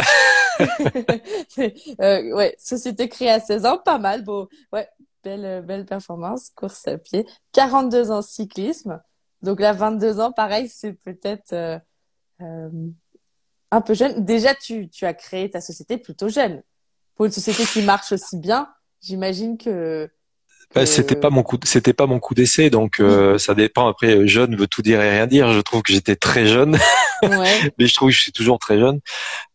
euh, 2.00 2.34
ouais, 2.34 2.54
société 2.58 3.08
créée 3.08 3.30
à 3.30 3.40
16 3.40 3.66
ans, 3.66 3.78
pas 3.78 3.98
mal, 3.98 4.24
beau. 4.24 4.48
Ouais, 4.72 4.88
belle, 5.22 5.64
belle 5.64 5.86
performance, 5.86 6.50
course 6.54 6.86
à 6.88 6.98
pied. 6.98 7.26
42 7.52 8.10
ans 8.10 8.22
cyclisme. 8.22 9.00
Donc 9.42 9.60
là, 9.60 9.72
22 9.72 10.20
ans, 10.20 10.32
pareil, 10.32 10.68
c'est 10.68 10.92
peut-être 10.92 11.52
euh, 11.52 11.78
euh, 12.40 12.70
un 13.70 13.80
peu 13.80 13.94
jeune. 13.94 14.24
Déjà, 14.24 14.54
tu, 14.54 14.88
tu 14.88 15.06
as 15.06 15.14
créé 15.14 15.50
ta 15.50 15.60
société 15.60 15.98
plutôt 15.98 16.28
jeune. 16.28 16.62
Pour 17.14 17.26
une 17.26 17.32
société 17.32 17.64
qui 17.64 17.82
marche 17.82 18.12
aussi 18.12 18.36
bien, 18.36 18.68
J'imagine 19.00 19.58
que 19.58 20.08
bah, 20.74 20.84
c'était 20.84 21.16
pas 21.16 21.30
mon 21.30 21.42
coup, 21.42 21.56
c'était 21.64 21.94
pas 21.94 22.06
mon 22.06 22.18
coup 22.18 22.34
d'essai, 22.34 22.68
donc 22.68 23.00
euh, 23.00 23.38
ça 23.38 23.54
dépend. 23.54 23.88
Après, 23.88 24.14
euh, 24.14 24.26
jeune 24.26 24.54
veut 24.54 24.66
tout 24.66 24.82
dire 24.82 25.00
et 25.00 25.10
rien 25.10 25.26
dire. 25.26 25.52
Je 25.52 25.60
trouve 25.60 25.82
que 25.82 25.92
j'étais 25.92 26.16
très 26.16 26.46
jeune, 26.46 26.76
ouais. 27.22 27.72
mais 27.78 27.86
je 27.86 27.94
trouve 27.94 28.08
que 28.10 28.14
je 28.14 28.20
suis 28.22 28.32
toujours 28.32 28.58
très 28.58 28.78
jeune. 28.78 29.00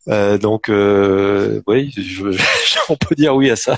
Euh, 0.08 0.38
donc, 0.38 0.70
euh, 0.70 1.62
oui, 1.68 1.92
je, 1.96 2.30
on 2.90 2.96
peut 2.96 3.16
dire 3.16 3.36
oui 3.36 3.50
à 3.50 3.56
ça. 3.56 3.78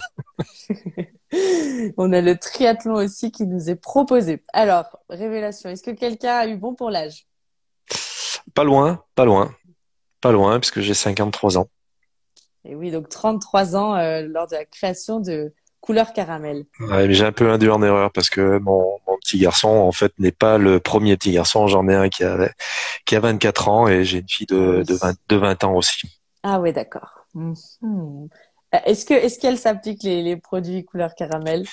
on 1.97 2.11
a 2.13 2.21
le 2.21 2.37
triathlon 2.37 2.95
aussi 2.95 3.31
qui 3.31 3.45
nous 3.45 3.69
est 3.69 3.75
proposé. 3.75 4.41
Alors, 4.53 4.99
révélation, 5.09 5.69
est-ce 5.69 5.83
que 5.83 5.91
quelqu'un 5.91 6.37
a 6.37 6.47
eu 6.47 6.55
bon 6.55 6.73
pour 6.73 6.89
l'âge? 6.89 7.27
Pas 8.53 8.63
loin, 8.63 9.03
pas 9.15 9.25
loin, 9.25 9.53
pas 10.21 10.31
loin, 10.31 10.59
puisque 10.59 10.81
j'ai 10.81 10.93
53 10.93 11.57
ans. 11.57 11.67
Et 12.63 12.75
oui, 12.75 12.89
donc 12.89 13.09
33 13.09 13.75
ans 13.75 13.95
euh, 13.95 14.21
lors 14.21 14.47
de 14.47 14.55
la 14.55 14.65
création 14.65 15.19
de 15.19 15.53
Couleur 15.81 16.13
Caramel. 16.13 16.65
Ouais, 16.79 17.07
mais 17.07 17.13
j'ai 17.13 17.25
un 17.25 17.31
peu 17.31 17.51
induit 17.51 17.69
en 17.69 17.83
erreur 17.83 18.11
parce 18.11 18.29
que 18.29 18.57
mon 18.57 18.99
petit 19.25 19.39
garçon, 19.39 19.67
en 19.67 19.91
fait, 19.91 20.13
n'est 20.19 20.31
pas 20.31 20.57
le 20.57 20.79
premier 20.79 21.17
petit 21.17 21.31
garçon. 21.31 21.67
J'en 21.67 21.87
ai 21.87 21.95
un 21.95 22.09
qui 22.09 22.23
a, 22.23 22.49
qui 23.05 23.15
a 23.15 23.19
24 23.19 23.69
ans 23.69 23.87
et 23.87 24.03
j'ai 24.03 24.19
une 24.19 24.29
fille 24.29 24.47
de, 24.47 24.83
de, 24.83 24.93
20, 24.93 25.15
de 25.29 25.35
20 25.35 25.63
ans 25.63 25.75
aussi. 25.75 26.21
Ah 26.43 26.59
oui, 26.59 26.71
d'accord. 26.73 27.25
Mhm. 27.33 28.29
Est-ce 28.85 29.05
que 29.05 29.13
est-ce 29.13 29.39
qu'elle 29.39 29.57
s'applique 29.57 30.03
les, 30.03 30.21
les 30.21 30.37
produits 30.37 30.83
Couleur 30.83 31.15
Caramel? 31.15 31.65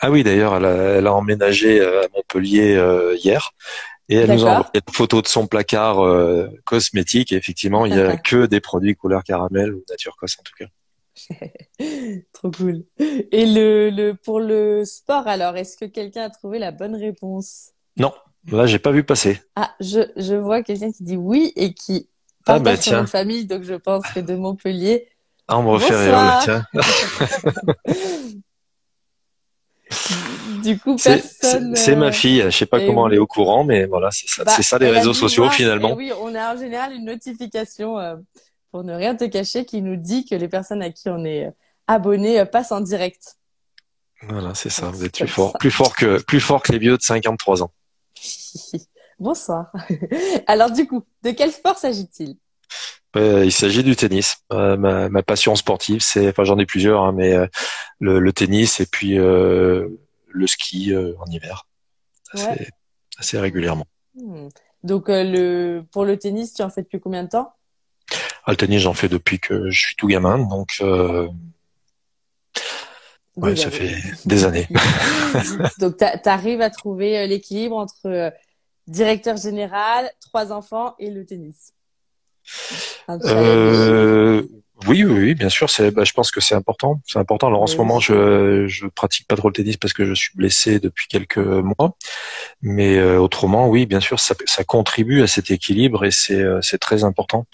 Ah 0.00 0.10
oui, 0.10 0.22
d'ailleurs, 0.22 0.56
elle 0.56 0.64
a, 0.64 0.74
elle 0.98 1.06
a 1.06 1.14
emménagé 1.14 1.80
euh, 1.80 2.02
à 2.02 2.06
Montpellier 2.14 2.76
euh, 2.76 3.16
hier 3.16 3.50
et 4.08 4.16
elle 4.16 4.32
nous 4.32 4.46
a 4.46 4.50
envoyé 4.50 4.70
une 4.74 4.94
photo 4.94 5.20
de 5.20 5.26
son 5.26 5.46
placard 5.46 6.00
euh, 6.04 6.48
cosmétique. 6.64 7.32
Et 7.32 7.36
effectivement, 7.36 7.84
il 7.84 7.94
y 7.94 8.00
a 8.00 8.16
que 8.16 8.46
des 8.46 8.60
produits 8.60 8.96
couleur 8.96 9.22
caramel 9.22 9.74
ou 9.74 9.82
nature 9.88 10.16
cos 10.16 10.26
en 10.38 10.42
tout 10.42 10.54
cas. 10.58 10.66
Trop 12.32 12.50
cool. 12.50 12.84
Et 12.98 13.46
le, 13.46 13.90
le 13.90 14.14
pour 14.14 14.40
le 14.40 14.84
sport 14.84 15.26
alors, 15.26 15.56
est-ce 15.56 15.76
que 15.76 15.84
quelqu'un 15.84 16.24
a 16.24 16.30
trouvé 16.30 16.58
la 16.58 16.72
bonne 16.72 16.94
réponse? 16.94 17.70
Non, 17.96 18.12
là 18.50 18.66
j'ai 18.66 18.78
pas 18.78 18.92
vu 18.92 19.04
passer. 19.04 19.40
Ah, 19.56 19.74
je, 19.80 20.00
je 20.16 20.34
vois 20.34 20.62
quelqu'un 20.62 20.92
qui 20.92 21.04
dit 21.04 21.16
oui 21.16 21.52
et 21.56 21.74
qui 21.74 22.08
ah, 22.46 22.58
bah, 22.58 22.78
tiens. 22.78 23.06
famille, 23.06 23.44
donc 23.44 23.62
je 23.62 23.74
pense 23.74 24.04
que 24.14 24.20
de 24.20 24.34
Montpellier. 24.34 25.08
Ah, 25.48 25.58
on 25.58 25.62
me 25.62 25.70
refait 25.70 25.94
rire, 25.94 26.40
tiens. 26.42 26.64
du 30.62 30.78
coup, 30.78 30.96
personne. 30.96 31.74
C'est 31.76 31.96
ma 31.96 32.12
fille. 32.12 32.42
Je 32.42 32.50
sais 32.50 32.66
pas 32.66 32.80
comment 32.80 33.08
elle 33.08 33.14
est 33.14 33.18
au 33.18 33.26
courant, 33.26 33.64
mais 33.64 33.86
voilà, 33.86 34.10
c'est 34.10 34.28
ça, 34.28 34.44
bah, 34.44 34.52
c'est 34.54 34.62
ça 34.62 34.78
les 34.78 34.90
réseaux 34.90 35.14
sociaux 35.14 35.48
finalement. 35.50 35.94
oui, 35.94 36.12
on 36.20 36.34
a 36.34 36.54
en 36.54 36.58
général 36.58 36.94
une 36.94 37.04
notification 37.04 37.98
pour 38.70 38.84
ne 38.84 38.94
rien 38.94 39.14
te 39.16 39.24
cacher 39.24 39.64
qui 39.64 39.82
nous 39.82 39.96
dit 39.96 40.24
que 40.24 40.34
les 40.34 40.48
personnes 40.48 40.82
à 40.82 40.90
qui 40.90 41.08
on 41.08 41.24
est 41.24 41.50
abonné 41.86 42.44
passent 42.44 42.72
en 42.72 42.80
direct. 42.80 43.38
Voilà, 44.22 44.54
c'est 44.54 44.70
ça. 44.70 44.90
Vous 44.90 45.04
êtes 45.04 45.14
plus 45.14 45.28
fort, 45.28 45.52
plus 45.58 45.70
fort 45.70 45.94
que 45.94 46.20
plus 46.22 46.40
fort 46.40 46.62
que 46.62 46.72
les 46.72 46.78
vieux 46.78 46.96
de 46.96 47.02
53 47.02 47.62
ans. 47.62 47.70
Bonsoir. 49.18 49.72
Alors 50.46 50.70
du 50.70 50.86
coup, 50.86 51.04
de 51.22 51.30
quel 51.30 51.52
sport 51.52 51.76
s'agit-il? 51.76 52.36
Euh, 53.16 53.44
Il 53.44 53.52
s'agit 53.52 53.82
du 53.82 53.96
tennis. 53.96 54.38
Euh, 54.52 54.76
ma, 54.76 55.08
ma, 55.08 55.22
passion 55.22 55.54
sportive, 55.56 56.00
c'est, 56.00 56.28
enfin 56.28 56.44
j'en 56.44 56.58
ai 56.58 56.66
plusieurs, 56.66 57.02
hein, 57.02 57.12
mais 57.12 57.32
euh, 57.32 57.46
le, 58.00 58.20
le, 58.20 58.32
tennis 58.32 58.80
et 58.80 58.86
puis 58.86 59.16
le 59.16 60.46
ski 60.46 60.94
en 60.94 61.26
hiver, 61.30 61.66
assez, 62.32 62.68
assez 63.18 63.38
régulièrement. 63.38 63.86
Hmm. 64.14 64.48
Donc 64.84 65.06
le 65.08 65.82
pour 65.90 66.04
le 66.04 66.16
tennis, 66.16 66.54
tu 66.54 66.62
en 66.62 66.70
fais 66.70 66.82
depuis 66.82 67.00
combien 67.00 67.24
de 67.24 67.28
temps? 67.30 67.52
Le 68.46 68.56
tennis, 68.56 68.82
j'en 68.82 68.94
fais 68.94 69.08
depuis 69.08 69.38
que 69.38 69.70
je 69.70 69.78
suis 69.80 69.96
tout 69.96 70.06
gamin, 70.06 70.38
donc 70.38 70.80
Ouais, 73.36 73.54
ça 73.54 73.70
fait 73.70 73.94
des 74.26 74.44
années. 74.44 74.66
Donc, 75.78 75.96
tu 75.96 76.28
arrives 76.28 76.60
à 76.60 76.70
trouver 76.70 77.26
l'équilibre 77.28 77.76
entre 77.76 78.32
directeur 78.88 79.36
général, 79.36 80.10
trois 80.20 80.52
enfants 80.52 80.94
et 80.98 81.10
le 81.10 81.24
tennis. 81.24 81.72
Euh, 83.08 84.42
oui, 84.86 85.04
oui, 85.04 85.12
oui, 85.12 85.34
bien 85.34 85.48
sûr. 85.50 85.68
C'est, 85.70 85.90
bah, 85.90 86.04
je 86.04 86.12
pense 86.12 86.30
que 86.30 86.40
c'est 86.40 86.54
important. 86.54 87.00
C'est 87.06 87.18
important. 87.18 87.48
Alors 87.48 87.62
en 87.62 87.66
ce 87.66 87.76
moment, 87.76 88.00
je 88.00 88.66
je 88.66 88.86
pratique 88.86 89.26
pas 89.26 89.36
trop 89.36 89.48
le 89.48 89.54
tennis 89.54 89.76
parce 89.76 89.92
que 89.92 90.04
je 90.04 90.14
suis 90.14 90.32
blessé 90.34 90.80
depuis 90.80 91.06
quelques 91.08 91.38
mois. 91.38 91.96
Mais 92.62 92.96
euh, 92.96 93.18
autrement, 93.18 93.68
oui, 93.68 93.86
bien 93.86 94.00
sûr, 94.00 94.18
ça, 94.18 94.34
ça 94.46 94.64
contribue 94.64 95.22
à 95.22 95.26
cet 95.26 95.50
équilibre 95.50 96.04
et 96.04 96.10
c'est 96.10 96.40
euh, 96.40 96.60
c'est 96.62 96.78
très 96.78 97.04
important. 97.04 97.46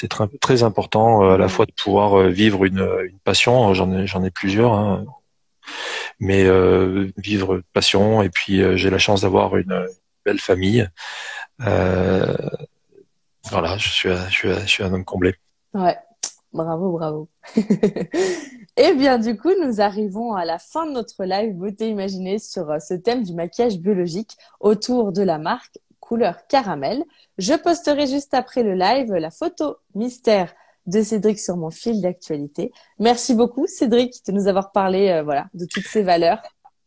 C'est 0.00 0.40
très 0.40 0.62
important 0.62 1.24
euh, 1.24 1.34
à 1.34 1.38
la 1.38 1.48
fois 1.48 1.66
de 1.66 1.72
pouvoir 1.72 2.28
vivre 2.28 2.64
une, 2.64 2.86
passion. 3.24 3.74
J'en 3.74 4.24
ai 4.24 4.30
plusieurs. 4.30 5.04
Mais 6.20 6.46
vivre 7.16 7.62
passion 7.72 8.22
et 8.22 8.30
puis 8.30 8.62
j'ai 8.76 8.90
la 8.90 8.98
chance 8.98 9.22
d'avoir 9.22 9.56
une 9.56 9.86
belle 10.24 10.38
famille. 10.40 10.88
Euh, 11.66 12.36
voilà, 13.50 13.76
je 13.78 13.88
suis, 13.88 14.82
un 14.82 14.92
homme 14.92 15.04
comblé. 15.04 15.34
Ouais, 15.74 15.96
bravo, 16.52 16.92
bravo. 16.92 17.28
Eh 18.80 18.94
bien, 18.94 19.18
du 19.18 19.36
coup, 19.36 19.50
nous 19.60 19.80
arrivons 19.80 20.34
à 20.34 20.44
la 20.44 20.60
fin 20.60 20.86
de 20.86 20.92
notre 20.92 21.24
live 21.24 21.52
Beauté 21.56 21.88
Imaginée 21.88 22.38
sur 22.38 22.70
euh, 22.70 22.78
ce 22.78 22.94
thème 22.94 23.24
du 23.24 23.34
maquillage 23.34 23.76
biologique 23.78 24.36
autour 24.60 25.10
de 25.10 25.20
la 25.20 25.38
marque 25.38 25.80
couleur 26.08 26.46
caramel. 26.48 27.04
Je 27.36 27.54
posterai 27.54 28.06
juste 28.06 28.34
après 28.34 28.62
le 28.62 28.74
live 28.74 29.12
la 29.12 29.30
photo 29.30 29.76
mystère 29.94 30.52
de 30.86 31.02
Cédric 31.02 31.38
sur 31.38 31.56
mon 31.56 31.70
fil 31.70 32.00
d'actualité. 32.00 32.72
Merci 32.98 33.34
beaucoup, 33.34 33.66
Cédric, 33.66 34.14
de 34.26 34.32
nous 34.32 34.48
avoir 34.48 34.72
parlé, 34.72 35.10
euh, 35.10 35.22
voilà, 35.22 35.46
de 35.52 35.66
toutes 35.66 35.86
ces 35.86 36.02
valeurs. 36.02 36.40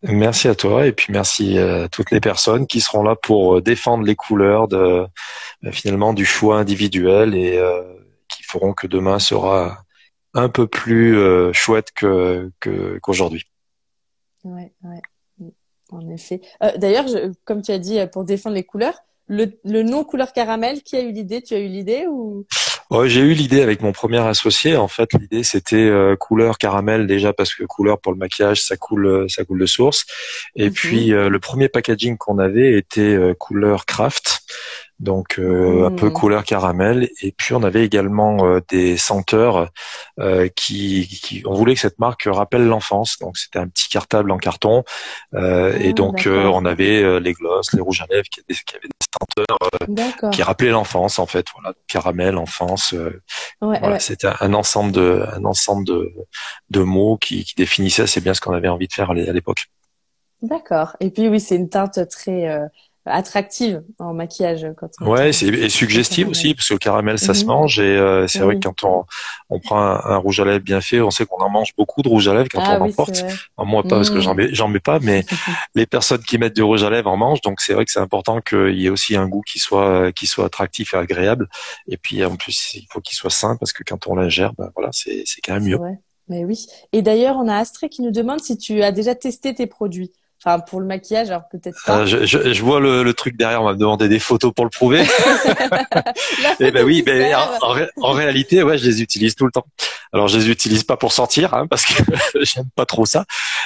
Merci 0.03 0.47
à 0.47 0.55
toi 0.55 0.87
et 0.87 0.93
puis 0.93 1.13
merci 1.13 1.59
à 1.59 1.87
toutes 1.87 2.09
les 2.09 2.19
personnes 2.19 2.65
qui 2.65 2.81
seront 2.81 3.03
là 3.03 3.15
pour 3.15 3.57
euh, 3.57 3.61
défendre 3.61 4.03
les 4.03 4.15
couleurs 4.15 4.67
de 4.67 5.05
euh, 5.63 5.71
finalement 5.71 6.13
du 6.13 6.25
choix 6.25 6.57
individuel 6.57 7.35
et 7.35 7.57
euh, 7.57 7.83
qui 8.27 8.41
feront 8.41 8.73
que 8.73 8.87
demain 8.87 9.19
sera 9.19 9.83
un 10.33 10.49
peu 10.49 10.65
plus 10.65 11.19
chouette 11.53 11.91
que 11.91 12.49
qu'aujourd'hui. 13.01 13.45
ouais, 14.45 14.71
ouais, 14.83 15.01
en 15.89 16.09
effet. 16.09 16.39
D'ailleurs, 16.77 17.05
comme 17.43 17.61
tu 17.61 17.71
as 17.71 17.79
dit, 17.79 17.99
pour 18.13 18.23
défendre 18.23 18.55
les 18.55 18.63
couleurs, 18.63 18.97
le, 19.27 19.47
le 19.63 19.83
nom 19.83 20.03
couleur 20.03 20.33
caramel, 20.33 20.81
qui 20.81 20.95
a 20.95 21.01
eu 21.01 21.11
l'idée? 21.11 21.41
Tu 21.41 21.53
as 21.53 21.59
eu 21.59 21.67
l'idée 21.67 22.05
ou? 22.07 22.45
J'ai 23.05 23.21
eu 23.21 23.33
l'idée 23.33 23.61
avec 23.61 23.81
mon 23.81 23.93
premier 23.93 24.19
associé. 24.19 24.75
En 24.75 24.89
fait, 24.89 25.13
l'idée 25.13 25.43
c'était 25.43 25.77
euh, 25.77 26.17
couleur 26.17 26.57
caramel 26.57 27.07
déjà 27.07 27.31
parce 27.31 27.55
que 27.55 27.63
couleur 27.63 27.99
pour 27.99 28.11
le 28.11 28.17
maquillage, 28.17 28.61
ça 28.61 28.75
coule, 28.75 29.05
euh, 29.05 29.27
ça 29.29 29.45
coule 29.45 29.59
de 29.59 29.65
source. 29.65 30.05
Et 30.55 30.65
mhm. 30.65 30.73
puis 30.73 31.13
euh, 31.13 31.29
le 31.29 31.39
premier 31.39 31.69
packaging 31.69 32.17
qu'on 32.17 32.37
avait 32.37 32.77
était 32.77 33.17
couleur 33.39 33.85
craft 33.85 34.41
donc 35.01 35.39
euh, 35.39 35.87
un 35.87 35.91
peu 35.91 36.07
mmh. 36.07 36.13
couleur 36.13 36.43
caramel. 36.43 37.09
Et 37.21 37.31
puis 37.31 37.53
on 37.53 37.63
avait 37.63 37.83
également 37.83 38.45
euh, 38.45 38.59
des 38.69 38.97
senteurs 38.97 39.69
euh, 40.19 40.47
qui, 40.55 41.07
qui, 41.07 41.43
on 41.45 41.53
voulait 41.53 41.73
que 41.73 41.81
cette 41.81 41.99
marque 41.99 42.27
rappelle 42.27 42.65
l'enfance. 42.65 43.17
Donc 43.19 43.37
c'était 43.37 43.59
un 43.59 43.67
petit 43.67 43.89
cartable 43.89 44.31
en 44.31 44.37
carton. 44.37 44.83
Euh, 45.33 45.75
et 45.79 45.89
ah, 45.89 45.93
donc 45.93 46.27
on 46.27 46.65
avait 46.65 47.19
les 47.19 47.33
glosses, 47.33 47.73
les 47.73 47.81
rouges 47.81 48.01
à 48.01 48.13
lèvres 48.13 48.29
qui, 48.29 48.41
qui 48.41 48.75
avaient 48.75 48.87
des 48.87 49.97
senteurs 49.97 50.31
qui 50.31 50.43
rappelaient 50.43 50.69
l'enfance 50.69 51.17
en 51.17 51.25
fait. 51.25 51.47
Voilà, 51.55 51.75
caramel, 51.87 52.37
enfance. 52.37 52.93
voilà, 53.59 53.99
C'était 53.99 54.29
un 54.39 54.53
ensemble 54.53 54.91
de, 54.91 55.25
un 55.33 55.43
ensemble 55.45 55.85
de, 55.85 56.13
de 56.69 56.81
mots 56.81 57.17
qui, 57.17 57.43
qui 57.43 57.55
définissaient 57.55 58.03
assez 58.03 58.21
bien 58.21 58.35
ce 58.35 58.41
qu'on 58.41 58.53
avait 58.53 58.69
envie 58.69 58.87
de 58.87 58.93
faire 58.93 59.09
à 59.09 59.15
l'époque. 59.15 59.65
D'accord. 60.43 60.95
Et 60.99 61.09
puis 61.11 61.27
oui, 61.27 61.39
c'est 61.39 61.55
une 61.55 61.69
teinte 61.69 61.99
très 62.09 62.69
attractive 63.05 63.83
en 63.97 64.13
maquillage 64.13 64.67
quand 64.77 64.89
on 64.99 65.07
ouais 65.07 65.33
c'est 65.33 65.47
et 65.47 65.69
suggestive 65.69 66.29
aussi 66.29 66.53
parce 66.53 66.69
que 66.69 66.75
le 66.75 66.79
caramel 66.79 67.17
ça 67.17 67.33
se 67.33 67.41
mhm. 67.41 67.47
mange 67.47 67.79
et 67.79 67.97
euh, 67.97 68.27
c'est 68.27 68.39
vrai 68.39 68.55
que 68.55 68.67
quand 68.67 68.83
on, 68.83 69.05
on 69.49 69.59
prend 69.59 69.81
un, 69.81 70.17
rouge 70.17 70.39
à 70.39 70.45
lèvres 70.45 70.63
bien 70.63 70.81
fait 70.81 71.01
on 71.01 71.09
sait 71.09 71.25
qu'on 71.25 71.43
en 71.43 71.49
mange 71.49 71.69
beaucoup 71.75 72.03
de 72.03 72.09
rouge 72.09 72.27
à 72.27 72.35
lèvres 72.35 72.49
quand 72.51 72.61
ah 72.63 72.77
on 72.79 72.85
en 72.85 72.91
porte 72.91 73.25
moi 73.57 73.81
pas 73.81 73.97
parce 73.97 74.11
que 74.11 74.19
j'en 74.19 74.35
mhm. 74.35 74.37
mets 74.37 74.53
j'en 74.53 74.67
mets 74.67 74.79
pas 74.79 74.99
mais 74.99 75.25
les 75.75 75.87
personnes 75.87 76.21
qui 76.21 76.37
mettent 76.37 76.55
du 76.55 76.61
rouge 76.61 76.83
à 76.83 76.89
lèvres 76.91 77.09
en 77.09 77.17
mangent 77.17 77.41
donc 77.41 77.59
c'est 77.61 77.73
vrai 77.73 77.85
que 77.85 77.91
c'est 77.91 77.99
important 77.99 78.39
qu'il 78.39 78.79
y 78.79 78.85
ait 78.85 78.89
aussi 78.89 79.15
un 79.15 79.27
goût 79.27 79.41
qui 79.41 79.57
soit 79.57 80.11
qui 80.11 80.27
soit 80.27 80.45
attractif 80.45 80.93
et 80.93 80.97
agréable. 80.97 81.47
Et 81.87 81.97
puis 81.97 82.23
en 82.25 82.35
plus 82.35 82.73
il 82.75 82.87
faut 82.89 83.01
qu'il 83.01 83.15
soit 83.15 83.29
sain 83.29 83.55
parce 83.57 83.73
que 83.73 83.83
quand 83.83 84.07
on 84.07 84.15
l'ingère 84.15 84.53
ben 84.57 84.69
voilà 84.75 84.89
c'est 84.91 85.23
c'est 85.25 85.41
quand 85.41 85.53
même 85.53 85.65
mieux. 85.65 85.79
mais 86.27 86.45
oui. 86.45 86.65
Et 86.93 87.01
d'ailleurs 87.01 87.37
on 87.37 87.47
a 87.47 87.57
Astré 87.57 87.89
qui 87.89 88.01
nous 88.01 88.11
demande 88.11 88.41
si 88.41 88.57
tu 88.57 88.83
as 88.83 88.91
déjà 88.91 89.15
testé 89.15 89.53
tes 89.53 89.67
produits 89.67 90.11
Enfin, 90.43 90.59
pour 90.59 90.79
le 90.79 90.87
maquillage, 90.87 91.29
alors 91.29 91.47
peut-être 91.51 91.77
pas. 91.85 91.99
Euh, 91.99 92.05
je, 92.07 92.25
je, 92.25 92.51
je, 92.51 92.63
vois 92.63 92.79
le, 92.79 93.03
le, 93.03 93.13
truc 93.13 93.37
derrière, 93.37 93.61
on 93.61 93.65
va 93.65 93.73
me 93.73 93.77
demander 93.77 94.09
des 94.09 94.17
photos 94.17 94.51
pour 94.51 94.65
le 94.65 94.71
prouver. 94.71 95.01
Et 95.01 95.05
eh 96.61 96.71
ben 96.71 96.83
oui, 96.83 97.03
ben, 97.03 97.35
en, 97.35 97.77
en, 98.01 98.11
réalité, 98.11 98.63
ouais, 98.63 98.79
je 98.79 98.85
les 98.85 99.03
utilise 99.03 99.35
tout 99.35 99.45
le 99.45 99.51
temps. 99.51 99.67
Alors, 100.13 100.27
je 100.27 100.39
les 100.39 100.49
utilise 100.49 100.83
pas 100.83 100.97
pour 100.97 101.13
sortir, 101.13 101.53
hein, 101.53 101.67
parce 101.67 101.85
que 101.85 102.01
j'aime 102.41 102.69
pas 102.75 102.87
trop 102.87 103.05
ça. 103.05 103.25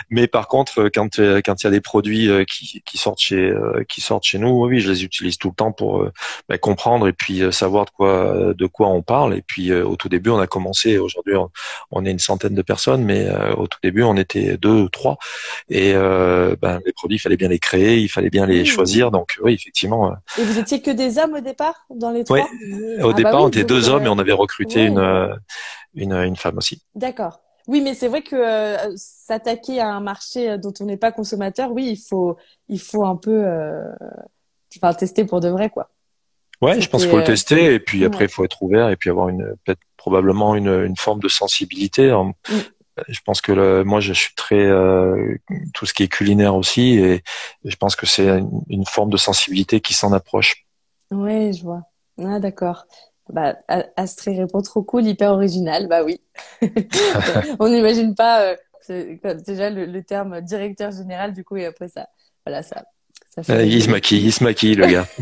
Mais 0.09 0.27
par 0.27 0.49
contre, 0.49 0.89
quand 0.93 1.17
euh, 1.19 1.39
quand 1.45 1.63
il 1.63 1.63
y 1.63 1.67
a 1.67 1.71
des 1.71 1.79
produits 1.79 2.29
euh, 2.29 2.43
qui, 2.43 2.83
qui 2.85 2.97
sortent 2.97 3.21
chez 3.21 3.53
qui 3.87 4.01
sortent 4.01 4.25
chez 4.25 4.37
nous, 4.37 4.65
oui, 4.65 4.81
je 4.81 4.91
les 4.91 5.05
utilise 5.05 5.37
tout 5.37 5.47
le 5.47 5.55
temps 5.55 5.71
pour 5.71 6.05
ben, 6.49 6.57
comprendre 6.57 7.07
et 7.07 7.13
puis 7.13 7.41
savoir 7.53 7.85
de 7.85 7.91
quoi 7.91 8.53
de 8.53 8.65
quoi 8.65 8.89
on 8.89 9.01
parle. 9.01 9.33
Et 9.33 9.41
puis 9.41 9.73
au 9.73 9.95
tout 9.95 10.09
début, 10.09 10.29
on 10.29 10.39
a 10.39 10.47
commencé. 10.47 10.97
Aujourd'hui, 10.97 11.37
on, 11.37 11.49
on, 11.91 12.05
est 12.05 12.11
une 12.11 12.19
centaine 12.19 12.53
de 12.53 12.61
personnes, 12.61 13.05
mais 13.05 13.29
au 13.55 13.67
tout 13.67 13.79
début, 13.81 14.03
on 14.03 14.17
était 14.17 14.57
deux 14.57 14.81
ou 14.81 14.89
trois. 14.89 15.17
Et 15.69 15.93
ben, 16.65 16.81
les 16.85 16.93
produits, 16.93 17.17
il 17.17 17.19
fallait 17.19 17.37
bien 17.37 17.49
les 17.49 17.59
créer, 17.59 17.99
il 17.99 18.07
fallait 18.09 18.31
bien 18.31 18.45
les 18.45 18.65
choisir. 18.65 19.11
Donc 19.11 19.37
oui, 19.43 19.53
effectivement. 19.53 20.11
Euh. 20.11 20.15
Et 20.39 20.43
vous 20.43 20.57
étiez 20.57 20.81
que 20.81 20.91
des 20.91 21.19
hommes 21.19 21.35
au 21.35 21.39
départ 21.39 21.85
dans 21.89 22.11
les 22.11 22.23
trois? 22.23 22.39
Oui, 22.39 23.03
au 23.03 23.11
ah, 23.11 23.13
départ, 23.13 23.33
bah 23.33 23.41
on 23.43 23.47
était 23.49 23.63
deux 23.63 23.89
hommes 23.89 24.05
et 24.05 24.09
on 24.09 24.17
avait 24.17 24.31
recruté 24.31 24.85
une, 24.85 24.97
euh, 24.97 25.33
une, 25.93 26.13
une 26.13 26.35
femme 26.35 26.57
aussi. 26.57 26.81
D'accord. 26.95 27.41
Oui, 27.67 27.81
mais 27.81 27.93
c'est 27.93 28.07
vrai 28.07 28.21
que 28.21 28.35
euh, 28.35 28.93
s'attaquer 28.95 29.79
à 29.79 29.89
un 29.89 29.99
marché 29.99 30.57
dont 30.57 30.73
on 30.79 30.85
n'est 30.85 30.97
pas 30.97 31.11
consommateur, 31.11 31.71
oui, 31.71 31.85
il 31.87 31.97
faut, 31.97 32.35
il 32.67 32.79
faut 32.79 33.05
un 33.05 33.15
peu, 33.15 33.43
enfin, 34.77 34.93
tester 34.93 35.25
pour 35.25 35.39
de 35.39 35.49
vrai, 35.49 35.69
quoi. 35.69 35.89
Ouais, 36.61 36.79
je 36.79 36.89
pense 36.89 37.01
qu'il 37.01 37.11
faut 37.11 37.17
le 37.17 37.23
tester 37.23 37.73
et 37.73 37.79
puis 37.79 38.05
après 38.05 38.25
il 38.25 38.29
faut 38.29 38.45
être 38.45 38.63
ouvert 38.63 38.89
et 38.89 38.95
puis 38.95 39.09
avoir 39.09 39.27
une 39.27 39.55
peut-être 39.65 39.81
probablement 39.97 40.55
une, 40.55 40.69
une 40.85 40.95
forme 40.95 41.19
de 41.19 41.27
sensibilité. 41.27 42.11
Mm 42.11 42.31
je 43.07 43.19
pense 43.25 43.41
que 43.41 43.51
le, 43.51 43.83
moi 43.83 43.99
je 43.99 44.13
suis 44.13 44.33
très 44.35 44.65
euh, 44.65 45.37
tout 45.73 45.85
ce 45.85 45.93
qui 45.93 46.03
est 46.03 46.07
culinaire 46.07 46.55
aussi 46.55 46.97
et, 46.97 47.23
je 47.63 47.75
pense 47.75 47.95
que 47.95 48.05
c'est 48.05 48.27
une, 48.69 48.85
forme 48.85 49.09
de 49.09 49.17
sensibilité 49.17 49.81
qui 49.81 49.93
s'en 49.93 50.13
approche. 50.13 50.65
Oui, 51.11 51.53
je 51.53 51.63
vois. 51.63 51.83
Ah 52.23 52.39
d'accord. 52.39 52.85
Bah, 53.29 53.55
Astrid 53.95 54.37
répond 54.37 54.61
trop 54.61 54.83
cool, 54.83 55.05
hyper 55.05 55.31
original. 55.31 55.87
Bah 55.87 56.03
oui. 56.03 56.21
On 57.59 57.69
n'imagine 57.69 58.15
pas 58.15 58.55
euh, 58.89 59.35
déjà 59.45 59.69
le, 59.69 59.85
le, 59.85 60.03
terme 60.03 60.41
directeur 60.41 60.91
général 60.91 61.33
du 61.33 61.43
coup 61.43 61.57
et 61.57 61.65
après 61.65 61.87
ça, 61.87 62.07
voilà 62.45 62.61
ça 62.61 62.83
euh, 63.49 63.65
il 63.65 63.83
se 63.83 63.89
maquille, 63.89 64.25
il 64.25 64.31
se 64.31 64.43
maquille, 64.43 64.75
le 64.75 64.87
gars. 64.87 65.07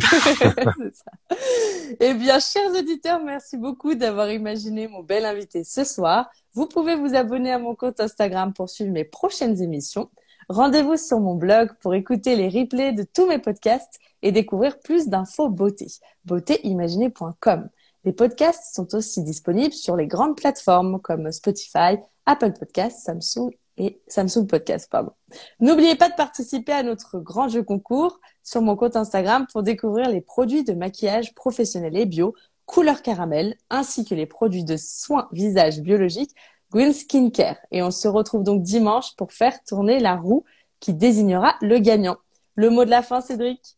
Eh 2.00 2.14
bien, 2.16 2.40
chers 2.40 2.72
auditeurs, 2.72 3.20
merci 3.24 3.56
beaucoup 3.56 3.94
d'avoir 3.94 4.32
imaginé 4.32 4.88
mon 4.88 5.04
bel 5.04 5.26
invité 5.26 5.64
ce 5.64 5.84
soir. 5.84 6.28
Vous 6.56 6.68
pouvez 6.68 6.96
vous 6.96 7.16
abonner 7.16 7.52
à 7.52 7.58
mon 7.58 7.74
compte 7.74 8.00
Instagram 8.00 8.54
pour 8.54 8.70
suivre 8.70 8.92
mes 8.92 9.06
prochaines 9.06 9.60
émissions. 9.62 10.12
Rendez-vous 10.50 10.98
sur 10.98 11.20
mon 11.20 11.34
blog 11.34 11.72
pour 11.82 11.96
écouter 11.96 12.36
les 12.36 12.48
replays 12.48 12.94
de 12.94 13.04
tous 13.04 13.26
mes 13.26 13.40
podcasts 13.40 14.00
et 14.22 14.32
découvrir 14.32 14.80
plus 14.80 15.08
d'infos 15.08 15.50
beauté. 15.50 15.88
beautéimaginée.com. 16.26 17.70
Les 18.06 18.14
podcasts 18.14 18.76
sont 18.76 18.94
aussi 18.94 19.24
disponibles 19.24 19.74
sur 19.74 19.96
les 19.96 20.06
grandes 20.06 20.36
plateformes 20.36 21.02
comme 21.02 21.32
Spotify, 21.32 21.98
Apple 22.28 22.54
Podcasts, 22.54 23.00
Samsung 23.00 23.50
et 23.78 24.00
Samsung 24.08 24.46
Podcast, 24.46 24.88
pardon. 24.92 25.14
N'oubliez 25.60 25.96
pas 25.96 26.10
de 26.10 26.16
participer 26.16 26.74
à 26.74 26.84
notre 26.84 27.18
grand 27.20 27.48
jeu 27.48 27.64
concours 27.64 28.20
sur 28.44 28.62
mon 28.62 28.76
compte 28.76 28.96
Instagram 28.96 29.48
pour 29.52 29.64
découvrir 29.64 30.10
les 30.10 30.22
produits 30.22 30.64
de 30.64 30.74
maquillage 30.74 31.34
professionnel 31.34 31.98
et 31.98 32.06
bio, 32.06 32.36
couleur 32.74 33.04
caramel, 33.04 33.56
ainsi 33.70 34.04
que 34.04 34.16
les 34.16 34.26
produits 34.26 34.64
de 34.64 34.78
soins 34.78 35.28
visage 35.32 35.80
biologiques 35.80 36.32
Green 36.72 36.92
Skincare. 36.92 37.58
Et 37.70 37.84
on 37.84 37.92
se 37.92 38.08
retrouve 38.08 38.44
donc 38.44 38.64
dimanche 38.64 39.16
pour 39.16 39.32
faire 39.32 39.64
tourner 39.64 40.00
la 40.00 40.16
roue 40.16 40.44
qui 40.80 40.96
désignera 40.96 41.54
le 41.62 41.78
gagnant. 41.78 42.18
Le 42.56 42.72
mot 42.72 42.84
de 42.84 42.90
la 42.90 43.04
fin, 43.04 43.22
Cédric? 43.22 43.78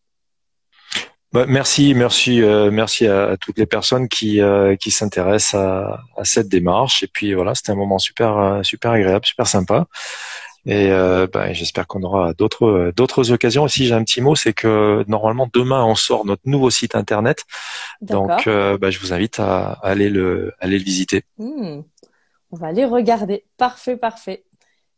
Bah, 1.33 1.45
merci, 1.45 1.93
merci, 1.93 2.41
euh, 2.41 2.71
merci 2.71 3.05
à, 3.05 3.35
toutes 3.35 3.57
les 3.57 3.65
personnes 3.65 4.07
qui 4.07 4.39
euh, 4.39 4.77
qui 4.77 4.91
s'intéressent 4.91 5.55
à, 5.55 5.99
à, 6.15 6.23
cette 6.23 6.47
démarche. 6.47 7.03
Et 7.03 7.07
puis 7.07 7.33
voilà, 7.33 7.53
c'était 7.53 7.73
un 7.73 7.75
moment 7.75 7.99
super 7.99 8.37
euh, 8.37 8.63
super 8.63 8.91
agréable, 8.91 9.25
super 9.25 9.45
sympa. 9.45 9.87
Et 10.65 10.89
bah, 10.89 11.53
j'espère 11.53 11.85
qu'on 11.87 12.01
aura 12.01 12.33
d'autres 12.33 12.91
d'autres 12.95 13.31
occasions. 13.31 13.63
Aussi, 13.63 13.85
j'ai 13.85 13.93
un 13.93 14.03
petit 14.03 14.21
mot, 14.21 14.35
c'est 14.35 14.53
que 14.53 15.05
normalement 15.07 15.47
demain 15.53 15.83
on 15.83 15.95
sort 15.95 16.25
notre 16.25 16.41
nouveau 16.45 16.69
site 16.69 16.95
internet. 16.95 17.43
Donc, 18.01 18.47
bah, 18.47 18.89
je 18.89 18.99
vous 18.99 19.13
invite 19.13 19.39
à, 19.39 19.73
aller 19.83 20.09
le 20.09 20.53
aller 20.59 20.79
le 20.79 20.83
visiter. 20.83 21.23
Hmm. 21.37 21.81
On 22.51 22.57
va 22.57 22.67
aller 22.67 22.85
regarder. 22.85 23.45
Parfait, 23.57 23.97
parfait. 23.97 24.45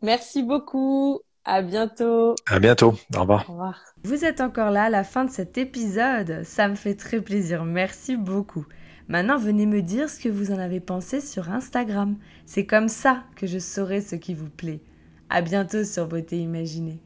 Merci 0.01 0.43
beaucoup. 0.43 1.21
À 1.43 1.61
bientôt. 1.61 2.35
À 2.45 2.59
bientôt. 2.59 2.93
Au 3.15 3.21
revoir. 3.21 3.45
Au 3.47 3.53
revoir. 3.53 3.79
Vous 4.03 4.25
êtes 4.25 4.41
encore 4.41 4.69
là 4.69 4.83
à 4.83 4.89
la 4.89 5.05
fin 5.05 5.23
de 5.23 5.31
cet 5.31 5.57
épisode. 5.57 6.43
Ça 6.43 6.67
me 6.67 6.75
fait 6.75 6.95
très 6.95 7.21
plaisir. 7.21 7.63
Merci 7.63 8.17
beaucoup. 8.17 8.65
Maintenant, 9.07 9.37
venez 9.37 9.65
me 9.65 9.81
dire 9.81 10.09
ce 10.09 10.19
que 10.19 10.27
vous 10.27 10.51
en 10.51 10.59
avez 10.59 10.81
pensé 10.81 11.21
sur 11.21 11.49
Instagram. 11.49 12.17
C'est 12.45 12.65
comme 12.65 12.89
ça 12.89 13.23
que 13.37 13.47
je 13.47 13.59
saurai 13.59 14.01
ce 14.01 14.17
qui 14.17 14.33
vous 14.33 14.49
plaît. 14.49 14.81
À 15.29 15.41
bientôt 15.41 15.83
sur 15.83 16.07
Beauté 16.07 16.37
Imaginée. 16.37 17.01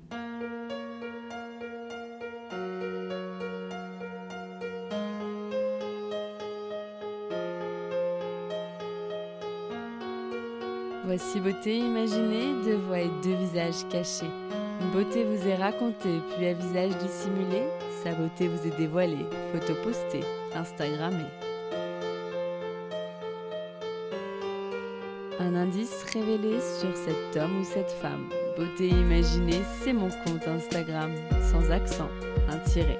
Voici 11.04 11.40
beauté 11.40 11.80
imaginée, 11.80 12.54
deux 12.64 12.78
voix 12.78 13.00
et 13.00 13.10
deux 13.24 13.34
visages 13.34 13.88
cachés. 13.90 14.30
Une 14.82 14.92
beauté 14.92 15.24
vous 15.24 15.48
est 15.48 15.56
racontée, 15.56 16.20
puis 16.36 16.46
à 16.46 16.54
visage 16.54 16.96
dissimulé, 17.00 17.64
sa 18.04 18.14
beauté 18.14 18.48
vous 18.48 18.68
est 18.68 18.78
dévoilée, 18.78 19.26
photo 19.52 19.74
postée, 19.84 20.24
Instagrammée. 20.56 21.51
Un 25.42 25.56
indice 25.56 26.06
révélé 26.14 26.60
sur 26.62 26.96
cet 26.96 27.36
homme 27.36 27.62
ou 27.62 27.64
cette 27.64 27.90
femme. 27.90 28.30
Beauté 28.56 28.90
imaginée, 28.90 29.62
c'est 29.82 29.92
mon 29.92 30.10
compte 30.24 30.48
Instagram, 30.48 31.12
sans 31.52 31.72
accent, 31.72 32.10
un 32.48 32.60
tiré. 32.60 33.00